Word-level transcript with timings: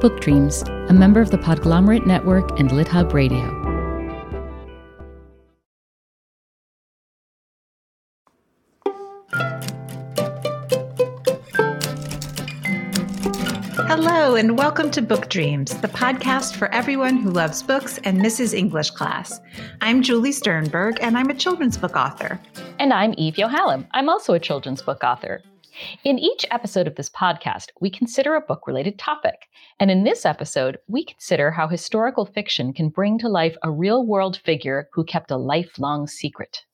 Book 0.00 0.22
Dreams, 0.22 0.62
a 0.88 0.94
member 0.94 1.20
of 1.20 1.30
the 1.30 1.36
Podglomerate 1.36 2.06
Network 2.06 2.58
and 2.58 2.70
LitHub 2.70 3.12
Radio. 3.12 3.44
Hello, 13.86 14.36
and 14.36 14.56
welcome 14.56 14.90
to 14.90 15.02
Book 15.02 15.28
Dreams, 15.28 15.76
the 15.82 15.88
podcast 15.88 16.56
for 16.56 16.72
everyone 16.72 17.18
who 17.18 17.28
loves 17.28 17.62
books 17.62 17.98
and 17.98 18.16
misses 18.16 18.54
English 18.54 18.92
class. 18.92 19.38
I'm 19.82 20.00
Julie 20.00 20.32
Sternberg, 20.32 20.96
and 21.02 21.18
I'm 21.18 21.28
a 21.28 21.34
children's 21.34 21.76
book 21.76 21.94
author. 21.94 22.40
And 22.78 22.94
I'm 22.94 23.12
Eve 23.18 23.34
Yohalem. 23.34 23.86
I'm 23.90 24.08
also 24.08 24.32
a 24.32 24.40
children's 24.40 24.80
book 24.80 25.04
author. 25.04 25.42
In 26.04 26.18
each 26.18 26.44
episode 26.50 26.86
of 26.86 26.96
this 26.96 27.10
podcast, 27.10 27.68
we 27.80 27.90
consider 27.90 28.34
a 28.34 28.40
book 28.40 28.66
related 28.66 28.98
topic. 28.98 29.48
And 29.78 29.90
in 29.90 30.04
this 30.04 30.26
episode, 30.26 30.78
we 30.88 31.04
consider 31.04 31.50
how 31.50 31.68
historical 31.68 32.26
fiction 32.26 32.72
can 32.72 32.88
bring 32.88 33.18
to 33.18 33.28
life 33.28 33.56
a 33.62 33.70
real 33.70 34.06
world 34.06 34.36
figure 34.38 34.88
who 34.92 35.04
kept 35.04 35.30
a 35.30 35.36
lifelong 35.36 36.06
secret. 36.06 36.64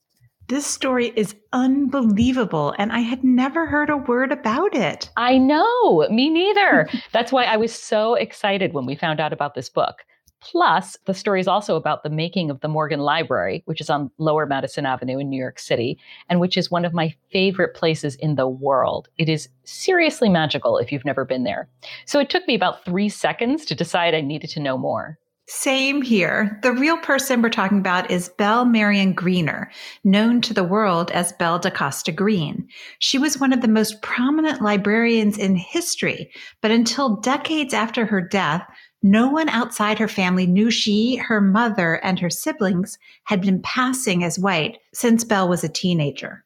This 0.47 0.65
story 0.65 1.11
is 1.17 1.35
unbelievable, 1.51 2.73
and 2.77 2.93
I 2.93 2.99
had 2.99 3.21
never 3.21 3.65
heard 3.65 3.89
a 3.89 3.97
word 3.97 4.31
about 4.31 4.73
it. 4.73 5.09
I 5.17 5.37
know, 5.37 6.07
me 6.09 6.29
neither. 6.29 6.87
That's 7.11 7.33
why 7.33 7.43
I 7.43 7.57
was 7.57 7.73
so 7.73 8.13
excited 8.13 8.71
when 8.71 8.85
we 8.85 8.95
found 8.95 9.19
out 9.19 9.33
about 9.33 9.55
this 9.55 9.69
book. 9.69 10.05
Plus, 10.51 10.97
the 11.05 11.13
story 11.13 11.41
is 11.41 11.47
also 11.47 11.75
about 11.75 12.03
the 12.03 12.09
making 12.09 12.49
of 12.49 12.61
the 12.61 12.69
Morgan 12.69 13.01
Library, 13.01 13.63
which 13.65 13.81
is 13.81 13.89
on 13.89 14.09
Lower 14.17 14.45
Madison 14.45 14.85
Avenue 14.85 15.19
in 15.19 15.29
New 15.29 15.39
York 15.39 15.59
City, 15.59 15.99
and 16.29 16.39
which 16.39 16.55
is 16.55 16.71
one 16.71 16.85
of 16.85 16.93
my 16.93 17.13
favorite 17.33 17.75
places 17.75 18.15
in 18.15 18.35
the 18.35 18.47
world. 18.47 19.09
It 19.17 19.27
is 19.27 19.49
seriously 19.65 20.29
magical 20.29 20.77
if 20.77 20.89
you've 20.89 21.03
never 21.03 21.25
been 21.25 21.43
there. 21.43 21.67
So 22.05 22.17
it 22.19 22.29
took 22.29 22.47
me 22.47 22.55
about 22.55 22.85
three 22.85 23.09
seconds 23.09 23.65
to 23.65 23.75
decide 23.75 24.15
I 24.15 24.21
needed 24.21 24.49
to 24.51 24.61
know 24.61 24.77
more. 24.77 25.19
Same 25.49 26.01
here. 26.01 26.59
The 26.61 26.73
real 26.73 26.97
person 26.97 27.41
we're 27.41 27.49
talking 27.49 27.79
about 27.79 28.11
is 28.11 28.27
Belle 28.27 28.65
Marion 28.65 29.13
Greener, 29.13 29.71
known 30.03 30.41
to 30.41 30.53
the 30.53 30.63
world 30.63 31.09
as 31.11 31.31
Belle 31.33 31.57
DaCosta 31.57 32.11
Greene. 32.11 32.67
She 32.99 33.17
was 33.17 33.39
one 33.39 33.53
of 33.53 33.61
the 33.61 33.69
most 33.69 34.01
prominent 34.01 34.61
librarians 34.61 35.37
in 35.37 35.55
history, 35.55 36.31
but 36.61 36.71
until 36.71 37.15
decades 37.15 37.73
after 37.73 38.05
her 38.05 38.21
death, 38.21 38.65
no 39.03 39.29
one 39.29 39.49
outside 39.49 39.99
her 39.99 40.07
family 40.07 40.47
knew 40.47 40.71
she, 40.71 41.17
her 41.17 41.39
mother, 41.39 41.95
and 42.03 42.19
her 42.19 42.29
siblings 42.29 42.97
had 43.25 43.41
been 43.41 43.61
passing 43.61 44.23
as 44.23 44.39
white 44.39 44.79
since 44.93 45.23
Belle 45.23 45.47
was 45.47 45.63
a 45.63 45.69
teenager. 45.69 46.43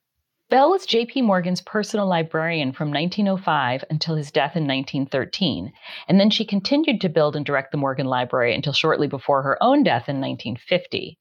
Belle 0.49 0.69
was 0.69 0.85
J.P. 0.85 1.22
Morgan's 1.22 1.61
personal 1.61 2.07
librarian 2.07 2.73
from 2.73 2.91
1905 2.91 3.85
until 3.89 4.16
his 4.16 4.31
death 4.31 4.57
in 4.57 4.67
1913, 4.67 5.72
and 6.09 6.19
then 6.19 6.29
she 6.29 6.44
continued 6.44 6.99
to 6.99 7.07
build 7.07 7.38
and 7.38 7.45
direct 7.45 7.72
the 7.72 7.77
Morgan 7.77 8.07
Library 8.07 8.53
until 8.53 8.73
shortly 8.73 9.07
before 9.07 9.44
her 9.44 9.57
own 9.63 9.81
death 9.81 10.09
in 10.09 10.19
1950. 10.19 11.17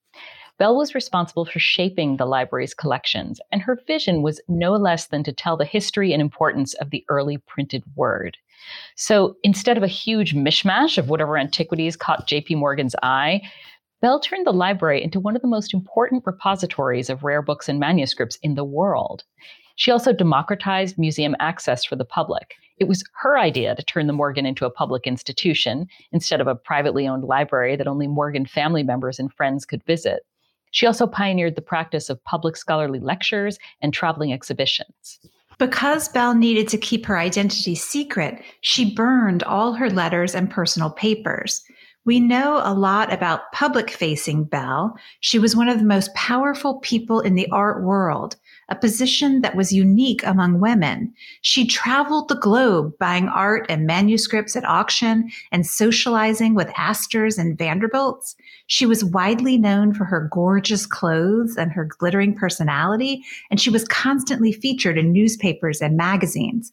Belle 0.59 0.77
was 0.77 0.97
responsible 0.97 1.45
for 1.45 1.61
shaping 1.61 2.17
the 2.17 2.27
library's 2.27 2.75
collections, 2.75 3.41
and 3.53 3.63
her 3.63 3.79
vision 3.87 4.21
was 4.21 4.43
no 4.49 4.73
less 4.73 5.07
than 5.07 5.23
to 5.23 5.33
tell 5.33 5.57
the 5.57 5.65
history 5.65 6.13
and 6.13 6.21
importance 6.21 6.75
of 6.75 6.91
the 6.91 7.05
early 7.09 7.39
printed 7.39 7.85
word. 7.95 8.37
So 8.97 9.37
instead 9.43 9.77
of 9.77 9.83
a 9.83 9.89
huge 9.89 10.35
mishmash 10.35 10.99
of 10.99 11.09
whatever 11.09 11.39
antiquities 11.39 11.97
caught 11.97 12.29
JP 12.29 12.57
Morgan's 12.57 12.97
eye, 13.03 13.41
Belle 14.01 14.21
turned 14.21 14.47
the 14.47 14.53
library 14.53 15.03
into 15.03 15.21
one 15.21 15.37
of 15.37 15.43
the 15.43 15.49
most 15.49 15.75
important 15.75 16.23
repositories 16.25 17.11
of 17.11 17.23
rare 17.23 17.43
books 17.43 17.69
and 17.69 17.79
manuscripts 17.79 18.39
in 18.43 18.55
the 18.55 18.65
world. 18.65 19.25
She 19.77 19.91
also 19.91 20.13
democratized 20.13 20.99
museum 20.99 21.37
access 21.39 21.85
for 21.85 21.97
the 21.97 22.05
public. 22.05 22.55
It 22.79 22.89
was 22.89 23.05
her 23.21 23.39
idea 23.39 23.75
to 23.75 23.83
turn 23.83 24.07
the 24.07 24.15
Morgan 24.15 24.47
into 24.47 24.65
a 24.65 24.71
public 24.71 25.07
institution 25.07 25.87
instead 26.13 26.41
of 26.41 26.47
a 26.47 26.55
privately 26.55 27.07
owned 27.07 27.25
library 27.25 27.77
that 27.77 27.87
only 27.87 28.07
Morgan 28.07 28.47
family 28.47 28.83
members 28.83 29.19
and 29.19 29.33
friends 29.33 29.67
could 29.67 29.85
visit. 29.85 30.23
She 30.71 30.87
also 30.87 31.07
pioneered 31.07 31.57
the 31.57 31.63
practice 31.63 32.09
of 32.09 32.23
public 32.25 32.57
scholarly 32.57 33.01
lectures 33.01 33.59
and 33.83 33.93
traveling 33.93 34.33
exhibitions. 34.33 35.19
Because 35.61 36.09
Belle 36.09 36.35
needed 36.35 36.69
to 36.69 36.79
keep 36.79 37.05
her 37.05 37.19
identity 37.19 37.75
secret, 37.75 38.43
she 38.63 38.95
burned 38.95 39.43
all 39.43 39.75
her 39.75 39.91
letters 39.91 40.35
and 40.35 40.51
personal 40.51 40.89
papers. 40.89 41.63
We 42.07 42.19
know 42.19 42.63
a 42.65 42.73
lot 42.73 43.13
about 43.13 43.53
public 43.53 43.91
facing 43.91 44.45
Belle. 44.45 44.97
She 45.21 45.39
was 45.39 45.55
one 45.55 45.69
of 45.69 45.79
the 45.79 45.85
most 45.85 46.15
powerful 46.15 46.79
people 46.81 47.21
in 47.21 47.35
the 47.35 47.47
art 47.51 47.85
world, 47.85 48.37
a 48.71 48.77
position 48.77 49.41
that 49.43 49.57
was 49.57 49.73
unique 49.73 50.25
among 50.25 50.61
women. 50.61 51.13
She 51.43 51.67
traveled 51.67 52.29
the 52.29 52.37
globe 52.37 52.97
buying 52.99 53.29
art 53.29 53.67
and 53.69 53.87
manuscripts 53.87 54.55
at 54.55 54.65
auction 54.65 55.31
and 55.51 55.67
socializing 55.67 56.55
with 56.55 56.71
Astors 56.77 57.37
and 57.37 57.59
Vanderbilts. 57.59 58.37
She 58.69 58.87
was 58.87 59.05
widely 59.05 59.59
known 59.59 59.93
for 59.93 60.05
her 60.05 60.29
gorgeous 60.33 60.87
clothes 60.87 61.57
and 61.57 61.73
her 61.73 61.85
glittering 61.85 62.35
personality, 62.35 63.25
and 63.51 63.61
she 63.61 63.71
was 63.71 63.85
constantly 63.89 64.53
featured 64.53 64.97
in 64.97 65.13
newspapers 65.13 65.83
and 65.83 65.97
magazines. 65.97 66.71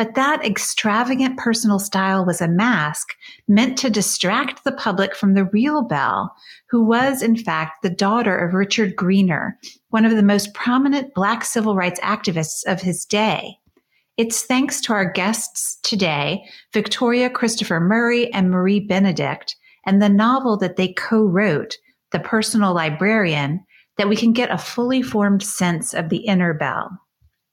But 0.00 0.14
that 0.14 0.42
extravagant 0.42 1.36
personal 1.36 1.78
style 1.78 2.24
was 2.24 2.40
a 2.40 2.48
mask 2.48 3.08
meant 3.46 3.76
to 3.76 3.90
distract 3.90 4.64
the 4.64 4.72
public 4.72 5.14
from 5.14 5.34
the 5.34 5.44
real 5.44 5.82
Belle, 5.82 6.34
who 6.70 6.82
was, 6.82 7.20
in 7.20 7.36
fact, 7.36 7.82
the 7.82 7.90
daughter 7.90 8.34
of 8.34 8.54
Richard 8.54 8.96
Greener, 8.96 9.58
one 9.90 10.06
of 10.06 10.16
the 10.16 10.22
most 10.22 10.54
prominent 10.54 11.12
Black 11.12 11.44
civil 11.44 11.76
rights 11.76 12.00
activists 12.00 12.64
of 12.66 12.80
his 12.80 13.04
day. 13.04 13.58
It's 14.16 14.40
thanks 14.40 14.80
to 14.80 14.94
our 14.94 15.04
guests 15.04 15.78
today, 15.82 16.44
Victoria 16.72 17.28
Christopher 17.28 17.78
Murray 17.78 18.32
and 18.32 18.50
Marie 18.50 18.80
Benedict, 18.80 19.54
and 19.84 20.00
the 20.00 20.08
novel 20.08 20.56
that 20.60 20.76
they 20.76 20.94
co 20.94 21.24
wrote, 21.24 21.76
The 22.12 22.20
Personal 22.20 22.72
Librarian, 22.72 23.66
that 23.98 24.08
we 24.08 24.16
can 24.16 24.32
get 24.32 24.50
a 24.50 24.56
fully 24.56 25.02
formed 25.02 25.42
sense 25.42 25.92
of 25.92 26.08
the 26.08 26.24
inner 26.24 26.54
Belle. 26.54 26.88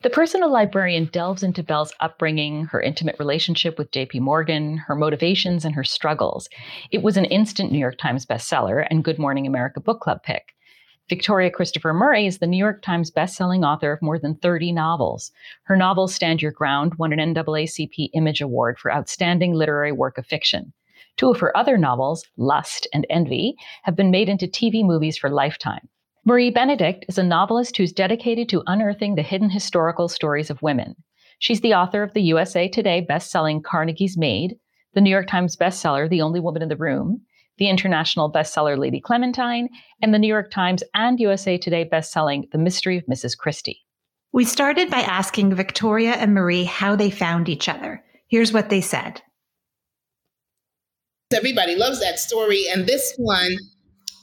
The 0.02 0.12
personal 0.12 0.52
librarian 0.52 1.06
delves 1.06 1.41
into 1.41 1.63
Belle's 1.63 1.91
upbringing, 2.00 2.66
her 2.66 2.80
intimate 2.80 3.16
relationship 3.18 3.80
with 3.80 3.90
JP 3.90 4.19
Morgan, 4.19 4.78
her 4.78 4.94
motivations, 4.94 5.66
and 5.66 5.74
her 5.74 5.84
struggles. 5.84 6.47
It 6.91 7.02
was 7.02 7.18
an 7.18 7.25
instant 7.25 7.72
New 7.72 7.80
York 7.80 7.97
Times 7.97 8.24
bestseller 8.24 8.85
and 8.91 9.03
Good 9.03 9.18
Morning 9.18 9.47
America 9.47 9.80
book 9.80 10.00
club 10.00 10.22
pick. 10.22 10.53
Victoria 11.09 11.50
Christopher 11.50 11.94
Murray 11.94 12.28
is 12.28 12.38
the 12.38 12.46
New 12.46 12.58
York 12.58 12.84
Times 12.84 13.09
bestselling 13.09 13.66
author 13.66 13.91
of 13.91 14.03
more 14.03 14.19
than 14.19 14.35
30 14.35 14.72
novels. 14.72 15.31
Her 15.63 15.75
novel 15.75 16.08
Stand 16.08 16.44
Your 16.44 16.52
Ground 16.52 16.94
won 17.00 17.12
an 17.12 17.34
NAACP 17.34 18.09
Image 18.14 18.40
Award 18.40 18.78
for 18.78 18.94
Outstanding 18.94 19.56
Literary 19.56 19.91
Work 19.91 20.19
of 20.19 20.28
Fiction. 20.28 20.74
Two 21.16 21.31
of 21.31 21.40
her 21.40 21.58
other 21.58 21.75
novels, 21.75 22.24
Lust 22.38 22.88
and 22.94 23.08
Envy, 23.09 23.56
have 23.81 23.96
been 23.96 24.12
made 24.12 24.29
into 24.29 24.46
TV 24.46 24.85
movies 24.85 25.18
for 25.18 25.31
Lifetime. 25.31 25.90
Marie 26.28 26.50
Benedict 26.50 27.06
is 27.08 27.18
a 27.18 27.24
novelist 27.24 27.78
who's 27.78 27.94
dedicated 27.94 28.50
to 28.50 28.62
unearthing 28.68 29.16
the 29.16 29.22
hidden 29.22 29.50
historical 29.50 30.10
stories 30.10 30.50
of 30.50 30.62
women. 30.62 30.94
She's 31.40 31.62
the 31.62 31.74
author 31.74 32.04
of 32.04 32.14
the 32.14 32.22
USA 32.24 32.68
Today 32.68 33.00
best-selling 33.00 33.64
Carnegie's 33.64 34.18
Maid, 34.18 34.58
the 34.94 35.00
New 35.00 35.10
York 35.10 35.28
Times 35.28 35.56
bestseller 35.56 36.10
The 36.10 36.22
Only 36.22 36.42
Woman 36.42 36.62
in 36.62 36.68
the 36.68 36.76
Room, 36.76 37.22
the 37.60 37.70
international 37.70 38.30
bestseller 38.30 38.78
Lady 38.78 39.00
Clementine, 39.00 39.70
and 40.02 40.14
the 40.14 40.20
New 40.20 40.28
York 40.28 40.52
Times 40.52 40.84
and 40.94 41.18
USA 41.18 41.58
Today 41.58 41.88
bestselling 41.90 42.52
The 42.52 42.58
Mystery 42.58 42.98
of 42.98 43.06
Mrs. 43.06 43.38
Christie. 43.38 43.86
We 44.34 44.44
started 44.44 44.92
by 44.92 45.04
asking 45.04 45.56
Victoria 45.56 46.12
and 46.12 46.34
Marie 46.34 46.66
how 46.66 46.98
they 46.98 47.09
found 47.09 47.48
each 47.48 47.70
other. 47.70 48.04
Here's 48.28 48.52
what 48.52 48.70
they 48.70 48.82
said. 48.82 49.22
Everybody 51.34 51.78
loves 51.78 52.02
that 52.02 52.20
story, 52.20 52.66
and 52.70 52.86
this 52.86 53.14
one 53.16 53.56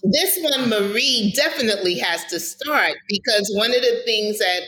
this 0.05 0.39
one, 0.43 0.69
Marie 0.69 1.33
definitely 1.35 1.99
has 1.99 2.25
to 2.27 2.39
start 2.39 2.95
because 3.09 3.51
one 3.57 3.75
of 3.75 3.81
the 3.81 4.03
things 4.05 4.39
that 4.39 4.61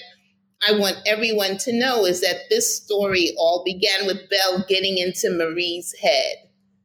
I 0.67 0.79
want 0.79 0.97
everyone 1.07 1.59
to 1.59 1.73
know 1.73 2.07
is 2.07 2.23
that 2.23 2.37
this 2.49 2.77
story 2.83 3.35
all 3.39 3.63
began 3.65 4.07
with 4.07 4.29
Belle 4.31 4.65
getting 4.67 4.97
into 4.97 5.31
Marie's 5.31 5.95
head. 6.01 6.37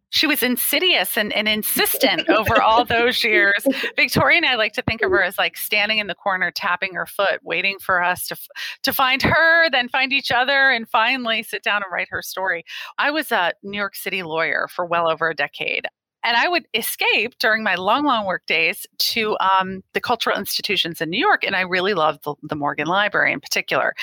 She 0.09 0.27
was 0.27 0.43
insidious 0.43 1.17
and, 1.17 1.31
and 1.31 1.47
insistent 1.47 2.27
over 2.27 2.61
all 2.61 2.83
those 2.83 3.23
years. 3.23 3.65
Victoria 3.95 4.37
and 4.37 4.45
I 4.45 4.55
like 4.55 4.73
to 4.73 4.81
think 4.81 5.01
of 5.01 5.09
her 5.09 5.23
as 5.23 5.37
like 5.37 5.55
standing 5.55 5.99
in 5.99 6.07
the 6.07 6.15
corner, 6.15 6.51
tapping 6.51 6.93
her 6.95 7.05
foot, 7.05 7.39
waiting 7.43 7.77
for 7.79 8.03
us 8.03 8.27
to 8.27 8.35
to 8.83 8.91
find 8.91 9.21
her, 9.21 9.69
then 9.69 9.87
find 9.87 10.11
each 10.11 10.29
other, 10.29 10.69
and 10.69 10.89
finally 10.89 11.43
sit 11.43 11.63
down 11.63 11.81
and 11.81 11.93
write 11.93 12.09
her 12.11 12.21
story. 12.21 12.65
I 12.97 13.11
was 13.11 13.31
a 13.31 13.53
New 13.63 13.77
York 13.77 13.95
City 13.95 14.21
lawyer 14.21 14.67
for 14.69 14.85
well 14.85 15.09
over 15.09 15.29
a 15.29 15.35
decade 15.35 15.87
and 16.23 16.37
I 16.37 16.47
would 16.47 16.67
escape 16.73 17.37
during 17.39 17.63
my 17.63 17.75
long, 17.75 18.05
long 18.05 18.25
work 18.25 18.45
days 18.45 18.85
to 18.99 19.37
um, 19.39 19.81
the 19.93 20.01
cultural 20.01 20.37
institutions 20.37 21.01
in 21.01 21.09
New 21.09 21.19
York. 21.19 21.43
And 21.43 21.55
I 21.55 21.61
really 21.61 21.93
loved 21.93 22.23
the, 22.23 22.35
the, 22.43 22.55
Morgan 22.55 22.87
Library 22.87 23.33
in 23.33 23.39
particular. 23.39 23.95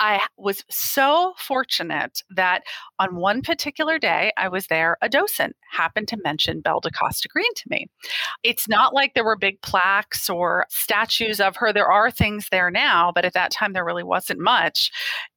I 0.00 0.20
was 0.36 0.64
so 0.68 1.34
fortunate 1.38 2.22
that 2.30 2.62
on 2.98 3.14
one 3.14 3.42
particular 3.42 3.98
day 3.98 4.32
I 4.36 4.48
was 4.48 4.66
there, 4.66 4.96
a 5.00 5.08
docent 5.08 5.54
happened 5.70 6.08
to 6.08 6.16
mention 6.24 6.60
Belle 6.60 6.80
DaCosta 6.80 7.28
Greene 7.28 7.54
to 7.54 7.68
me. 7.68 7.86
It's 8.42 8.68
not 8.68 8.92
like 8.92 9.14
there 9.14 9.24
were 9.24 9.36
big 9.36 9.60
plaques 9.62 10.28
or 10.28 10.66
statues 10.70 11.40
of 11.40 11.56
her. 11.56 11.72
There 11.72 11.90
are 11.90 12.10
things 12.10 12.48
there 12.50 12.70
now, 12.70 13.12
but 13.14 13.24
at 13.24 13.34
that 13.34 13.52
time 13.52 13.72
there 13.72 13.84
really 13.84 14.02
wasn't 14.02 14.40
much. 14.40 14.90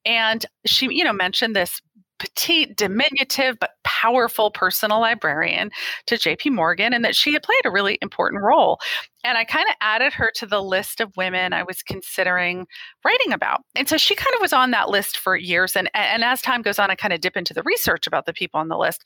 And 0.06 0.46
she, 0.66 0.88
you 0.92 1.04
know, 1.04 1.14
mentioned 1.14 1.56
this 1.56 1.80
petite, 2.24 2.78
diminutive, 2.78 3.60
but 3.60 3.72
powerful 3.84 4.50
personal 4.50 5.02
librarian 5.02 5.70
to 6.06 6.16
JP 6.16 6.54
Morgan 6.54 6.94
and 6.94 7.04
that 7.04 7.18
she 7.18 7.34
had 7.34 7.44
played 7.44 7.66
a 7.66 7.70
really 7.70 7.98
important 8.02 8.42
role. 8.42 8.80
And 9.26 9.38
I 9.38 9.44
kind 9.44 9.68
of 9.70 9.76
added 9.82 10.14
her 10.14 10.32
to 10.36 10.46
the 10.46 10.64
list 10.64 11.02
of 11.02 11.18
women 11.18 11.52
I 11.52 11.64
was 11.64 11.84
considering 11.84 12.66
writing 13.04 13.34
about. 13.34 13.60
And 13.76 13.90
so 13.90 13.98
she 13.98 14.16
kind 14.16 14.34
of 14.36 14.42
was 14.42 14.54
on 14.54 14.72
that 14.72 14.88
list 14.88 15.18
for 15.18 15.36
years. 15.36 15.76
And, 15.76 15.90
and 15.94 16.24
as 16.24 16.42
time 16.42 16.62
goes 16.62 16.80
on, 16.80 16.90
I 16.90 16.96
kind 16.96 17.14
of 17.14 17.20
dip 17.20 17.36
into 17.36 17.54
the 17.54 17.64
research 17.64 18.08
about 18.08 18.26
the 18.26 18.34
people 18.34 18.58
on 18.58 18.70
the 18.70 18.78
list. 18.78 19.04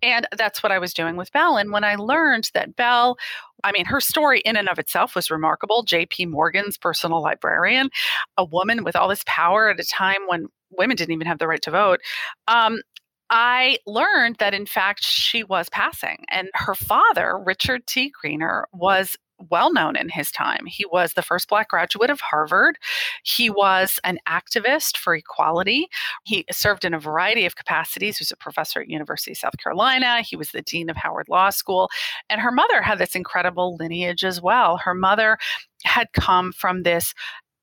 And 0.00 0.28
that's 0.38 0.62
what 0.62 0.70
I 0.70 0.78
was 0.78 0.94
doing 0.94 1.16
with 1.16 1.32
Belle. 1.32 1.56
And 1.56 1.72
when 1.72 1.82
I 1.82 1.96
learned 1.96 2.50
that 2.54 2.76
Belle, 2.76 3.16
I 3.64 3.72
mean, 3.72 3.84
her 3.86 4.00
story 4.00 4.40
in 4.40 4.56
and 4.56 4.68
of 4.68 4.78
itself 4.78 5.16
was 5.16 5.28
remarkable. 5.28 5.84
JP 5.84 6.28
Morgan's 6.28 6.78
personal 6.78 7.20
librarian, 7.20 7.90
a 8.36 8.44
woman 8.44 8.84
with 8.84 8.94
all 8.94 9.08
this 9.08 9.24
power 9.26 9.70
at 9.70 9.80
a 9.80 9.84
time 9.84 10.20
when 10.28 10.46
women 10.70 10.96
didn't 10.96 11.14
even 11.14 11.26
have 11.26 11.38
the 11.38 11.48
right 11.48 11.62
to 11.62 11.70
vote. 11.70 12.00
Um, 12.48 12.80
I 13.30 13.78
learned 13.86 14.36
that 14.40 14.54
in 14.54 14.66
fact 14.66 15.04
she 15.04 15.44
was 15.44 15.68
passing, 15.68 16.24
and 16.30 16.48
her 16.54 16.74
father, 16.74 17.38
Richard 17.38 17.86
T. 17.86 18.10
Greener, 18.20 18.66
was 18.72 19.16
well 19.48 19.72
known 19.72 19.96
in 19.96 20.08
his 20.08 20.30
time. 20.30 20.66
He 20.66 20.84
was 20.86 21.14
the 21.14 21.22
first 21.22 21.48
Black 21.48 21.68
graduate 21.68 22.10
of 22.10 22.20
Harvard. 22.20 22.76
He 23.22 23.48
was 23.48 23.98
an 24.04 24.18
activist 24.28 24.96
for 24.96 25.14
equality. 25.14 25.88
He 26.24 26.44
served 26.50 26.84
in 26.84 26.94
a 26.94 26.98
variety 26.98 27.46
of 27.46 27.56
capacities. 27.56 28.18
He 28.18 28.22
was 28.22 28.30
a 28.30 28.36
professor 28.36 28.80
at 28.80 28.88
University 28.88 29.32
of 29.32 29.38
South 29.38 29.56
Carolina. 29.62 30.22
He 30.22 30.36
was 30.36 30.50
the 30.50 30.62
dean 30.62 30.90
of 30.90 30.96
Howard 30.96 31.28
Law 31.28 31.50
School. 31.50 31.88
And 32.28 32.40
her 32.40 32.52
mother 32.52 32.82
had 32.82 32.98
this 32.98 33.14
incredible 33.14 33.76
lineage 33.76 34.24
as 34.24 34.42
well. 34.42 34.76
Her 34.76 34.94
mother 34.94 35.38
had 35.84 36.12
come 36.12 36.52
from 36.52 36.82
this 36.82 37.14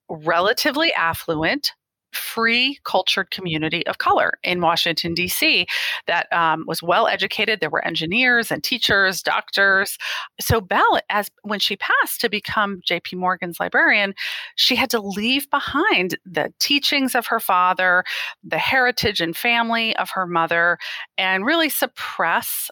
relatively 0.08 0.92
affluent 0.94 1.72
free 2.12 2.78
cultured 2.84 3.30
community 3.30 3.86
of 3.86 3.98
color 3.98 4.38
in 4.42 4.60
Washington, 4.60 5.14
D.C., 5.14 5.66
that 6.06 6.32
um, 6.32 6.64
was 6.66 6.82
well 6.82 7.06
educated. 7.06 7.60
There 7.60 7.70
were 7.70 7.84
engineers 7.84 8.50
and 8.50 8.62
teachers, 8.62 9.22
doctors. 9.22 9.98
So 10.40 10.60
Belle, 10.60 11.00
as 11.10 11.30
when 11.42 11.58
she 11.58 11.76
passed 11.76 12.20
to 12.20 12.28
become 12.28 12.80
J.P. 12.84 13.16
Morgan's 13.16 13.60
librarian, 13.60 14.14
she 14.56 14.76
had 14.76 14.90
to 14.90 15.00
leave 15.00 15.48
behind 15.50 16.18
the 16.24 16.52
teachings 16.58 17.14
of 17.14 17.26
her 17.26 17.40
father, 17.40 18.04
the 18.42 18.58
heritage 18.58 19.20
and 19.20 19.36
family 19.36 19.96
of 19.96 20.10
her 20.10 20.26
mother, 20.26 20.78
and 21.16 21.44
really 21.44 21.68
suppress 21.68 22.70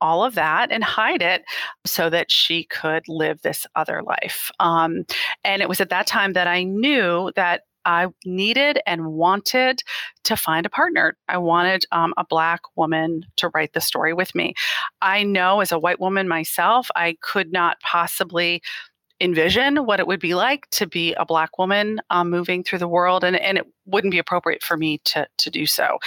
all 0.00 0.22
of 0.22 0.34
that 0.34 0.70
and 0.70 0.84
hide 0.84 1.22
it 1.22 1.44
so 1.86 2.10
that 2.10 2.30
she 2.30 2.64
could 2.64 3.08
live 3.08 3.40
this 3.40 3.66
other 3.74 4.02
life. 4.02 4.50
Um, 4.60 5.06
and 5.44 5.62
it 5.62 5.68
was 5.68 5.80
at 5.80 5.88
that 5.90 6.06
time 6.06 6.34
that 6.34 6.46
I 6.46 6.62
knew 6.62 7.32
that 7.36 7.62
I 7.84 8.08
needed 8.24 8.80
and 8.86 9.06
wanted 9.06 9.82
to 10.24 10.36
find 10.36 10.66
a 10.66 10.70
partner. 10.70 11.16
I 11.28 11.38
wanted 11.38 11.84
um, 11.92 12.14
a 12.16 12.24
Black 12.24 12.62
woman 12.76 13.24
to 13.36 13.50
write 13.54 13.72
the 13.72 13.80
story 13.80 14.14
with 14.14 14.34
me. 14.34 14.54
I 15.02 15.22
know 15.22 15.60
as 15.60 15.72
a 15.72 15.78
white 15.78 16.00
woman 16.00 16.28
myself, 16.28 16.88
I 16.96 17.16
could 17.20 17.52
not 17.52 17.80
possibly 17.80 18.62
envision 19.20 19.86
what 19.86 20.00
it 20.00 20.06
would 20.06 20.20
be 20.20 20.34
like 20.34 20.68
to 20.70 20.86
be 20.86 21.14
a 21.14 21.24
black 21.24 21.56
woman 21.56 22.00
um, 22.10 22.30
moving 22.30 22.64
through 22.64 22.80
the 22.80 22.88
world 22.88 23.22
and, 23.22 23.36
and 23.36 23.56
it 23.58 23.64
wouldn't 23.86 24.10
be 24.10 24.18
appropriate 24.18 24.62
for 24.62 24.76
me 24.76 24.98
to, 25.04 25.26
to 25.38 25.50
do 25.50 25.66
so 25.66 25.98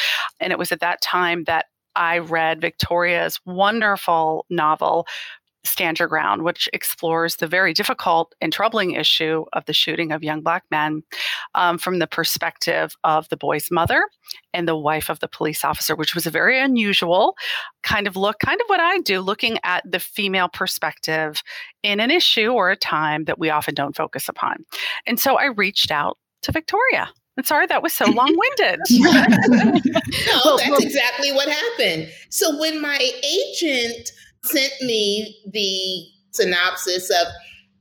and 0.41 0.51
it 0.51 0.59
was 0.59 0.73
at 0.73 0.81
that 0.81 1.01
time 1.01 1.45
that 1.45 1.67
i 1.95 2.17
read 2.17 2.59
victoria's 2.59 3.39
wonderful 3.45 4.45
novel 4.49 5.07
Stand 5.67 5.99
Your 5.99 6.07
Ground, 6.07 6.43
which 6.43 6.69
explores 6.73 7.35
the 7.35 7.47
very 7.47 7.73
difficult 7.73 8.33
and 8.41 8.51
troubling 8.51 8.91
issue 8.91 9.45
of 9.53 9.65
the 9.65 9.73
shooting 9.73 10.11
of 10.11 10.23
young 10.23 10.41
black 10.41 10.63
men 10.71 11.03
um, 11.55 11.77
from 11.77 11.99
the 11.99 12.07
perspective 12.07 12.95
of 13.03 13.29
the 13.29 13.37
boy's 13.37 13.69
mother 13.71 14.03
and 14.53 14.67
the 14.67 14.77
wife 14.77 15.09
of 15.09 15.19
the 15.19 15.27
police 15.27 15.63
officer, 15.63 15.95
which 15.95 16.15
was 16.15 16.25
a 16.25 16.31
very 16.31 16.59
unusual 16.59 17.35
kind 17.83 18.07
of 18.07 18.15
look, 18.15 18.39
kind 18.39 18.59
of 18.59 18.67
what 18.67 18.79
I 18.79 18.99
do, 18.99 19.21
looking 19.21 19.57
at 19.63 19.83
the 19.89 19.99
female 19.99 20.49
perspective 20.49 21.41
in 21.83 21.99
an 21.99 22.11
issue 22.11 22.49
or 22.51 22.69
a 22.69 22.75
time 22.75 23.25
that 23.25 23.39
we 23.39 23.49
often 23.49 23.73
don't 23.73 23.95
focus 23.95 24.27
upon. 24.27 24.65
And 25.05 25.19
so 25.19 25.37
I 25.37 25.45
reached 25.45 25.91
out 25.91 26.17
to 26.43 26.51
Victoria. 26.51 27.09
I'm 27.37 27.43
sorry 27.43 27.67
that 27.67 27.83
was 27.83 27.93
so 27.93 28.05
long 28.11 28.35
winded. 28.35 28.79
no, 28.89 30.57
that's 30.57 30.83
exactly 30.83 31.31
what 31.31 31.47
happened. 31.47 32.11
So 32.29 32.59
when 32.59 32.81
my 32.81 32.97
agent 33.23 34.11
sent 34.43 34.73
me 34.81 35.41
the 35.51 36.05
synopsis 36.31 37.09
of 37.09 37.27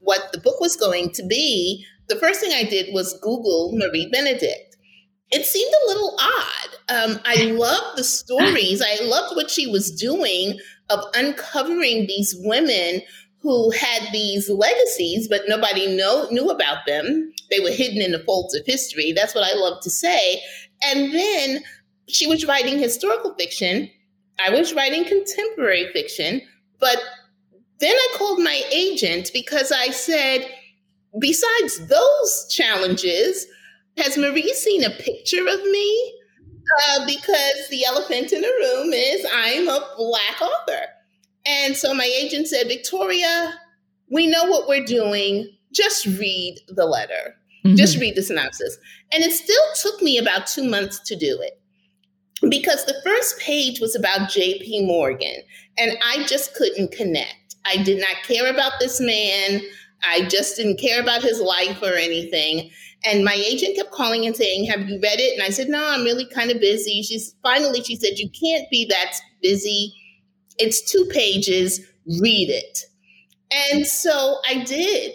what 0.01 0.33
the 0.33 0.41
book 0.41 0.61
was 0.61 0.77
going 0.77 1.11
to 1.11 1.27
be, 1.27 1.85
the 2.09 2.17
first 2.17 2.41
thing 2.41 2.53
I 2.53 2.65
did 2.65 2.93
was 2.95 3.19
Google 3.21 3.73
Marie 3.75 4.09
Benedict. 4.11 4.77
It 5.31 5.45
seemed 5.45 5.73
a 5.73 5.89
little 5.89 6.17
odd. 6.21 6.69
Um, 6.89 7.21
I 7.25 7.37
loved 7.53 7.99
the 7.99 8.05
stories. 8.05 8.83
I 8.83 9.03
loved 9.05 9.37
what 9.37 9.51
she 9.51 9.67
was 9.67 9.91
doing 9.91 10.59
of 10.89 11.01
uncovering 11.15 12.07
these 12.07 12.35
women 12.39 13.03
who 13.41 13.71
had 13.71 14.09
these 14.13 14.49
legacies, 14.49 15.29
but 15.29 15.43
nobody 15.47 15.97
know, 15.97 16.29
knew 16.31 16.49
about 16.49 16.87
them. 16.87 17.33
They 17.51 17.61
were 17.61 17.71
hidden 17.71 18.01
in 18.01 18.13
the 18.13 18.21
folds 18.21 18.55
of 18.55 18.67
history. 18.67 19.13
That's 19.13 19.35
what 19.35 19.45
I 19.45 19.57
love 19.57 19.83
to 19.83 19.91
say. 19.91 20.43
And 20.85 21.13
then 21.15 21.63
she 22.09 22.27
was 22.27 22.47
writing 22.47 22.79
historical 22.79 23.35
fiction. 23.35 23.91
I 24.45 24.51
was 24.51 24.75
writing 24.75 25.05
contemporary 25.05 25.91
fiction. 25.93 26.43
But 26.79 26.99
then 27.81 27.95
I 27.95 28.15
called 28.17 28.41
my 28.41 28.63
agent 28.73 29.31
because 29.33 29.73
I 29.73 29.91
said, 29.91 30.49
besides 31.19 31.87
those 31.89 32.47
challenges, 32.51 33.47
has 33.97 34.19
Marie 34.19 34.53
seen 34.55 34.85
a 34.85 34.91
picture 34.91 35.47
of 35.47 35.63
me? 35.65 36.13
Uh, 36.89 37.07
because 37.07 37.69
the 37.71 37.85
elephant 37.85 38.33
in 38.33 38.41
the 38.41 38.49
room 38.49 38.93
is 38.93 39.25
I'm 39.33 39.69
a 39.69 39.89
Black 39.97 40.43
author. 40.43 40.87
And 41.47 41.77
so 41.77 41.95
my 41.95 42.05
agent 42.05 42.49
said, 42.49 42.67
Victoria, 42.67 43.55
we 44.11 44.27
know 44.27 44.45
what 44.47 44.67
we're 44.67 44.85
doing. 44.85 45.49
Just 45.73 46.07
read 46.07 46.59
the 46.69 46.85
letter, 46.85 47.37
mm-hmm. 47.65 47.77
just 47.77 47.99
read 48.01 48.17
the 48.17 48.23
synopsis. 48.23 48.77
And 49.13 49.23
it 49.23 49.33
still 49.33 49.63
took 49.81 50.03
me 50.03 50.19
about 50.19 50.49
two 50.49 50.69
months 50.69 50.99
to 51.07 51.17
do 51.17 51.39
it 51.41 51.61
because 52.43 52.85
the 52.85 53.01
first 53.05 53.39
page 53.39 53.81
was 53.81 53.95
about 53.95 54.31
JP 54.31 54.87
Morgan 54.87 55.37
and 55.79 55.97
I 56.05 56.25
just 56.25 56.55
couldn't 56.55 56.93
connect. 56.93 57.57
I 57.65 57.83
did 57.83 58.01
not 58.01 58.23
care 58.25 58.51
about 58.51 58.73
this 58.79 59.01
man. 59.01 59.61
I 60.09 60.23
just 60.29 60.57
didn't 60.57 60.79
care 60.79 61.01
about 61.01 61.23
his 61.23 61.41
life 61.41 61.83
or 61.83 61.95
anything. 61.95 62.71
And 63.05 63.25
my 63.25 63.35
agent 63.35 63.77
kept 63.77 63.93
calling 63.93 64.27
and 64.27 64.37
saying, 64.37 64.67
Have 64.67 64.89
you 64.89 65.01
read 65.03 65.21
it? 65.21 65.35
And 65.35 65.43
I 65.43 65.51
said, 65.51 65.69
No, 65.69 65.85
I'm 65.85 66.05
really 66.05 66.27
kind 66.27 66.51
of 66.51 66.61
busy. 66.61 67.03
She's 67.03 67.35
finally, 67.43 67.83
she 67.83 67.97
said, 67.97 68.19
You 68.19 68.31
can't 68.31 68.69
be 68.71 68.87
that 68.87 69.15
busy. 69.43 69.93
It's 70.59 70.91
two 70.91 71.07
pages, 71.13 71.81
read 72.21 72.51
it. 72.51 72.79
And 73.73 73.87
so 73.87 74.39
I 74.49 74.65
did. 74.65 75.13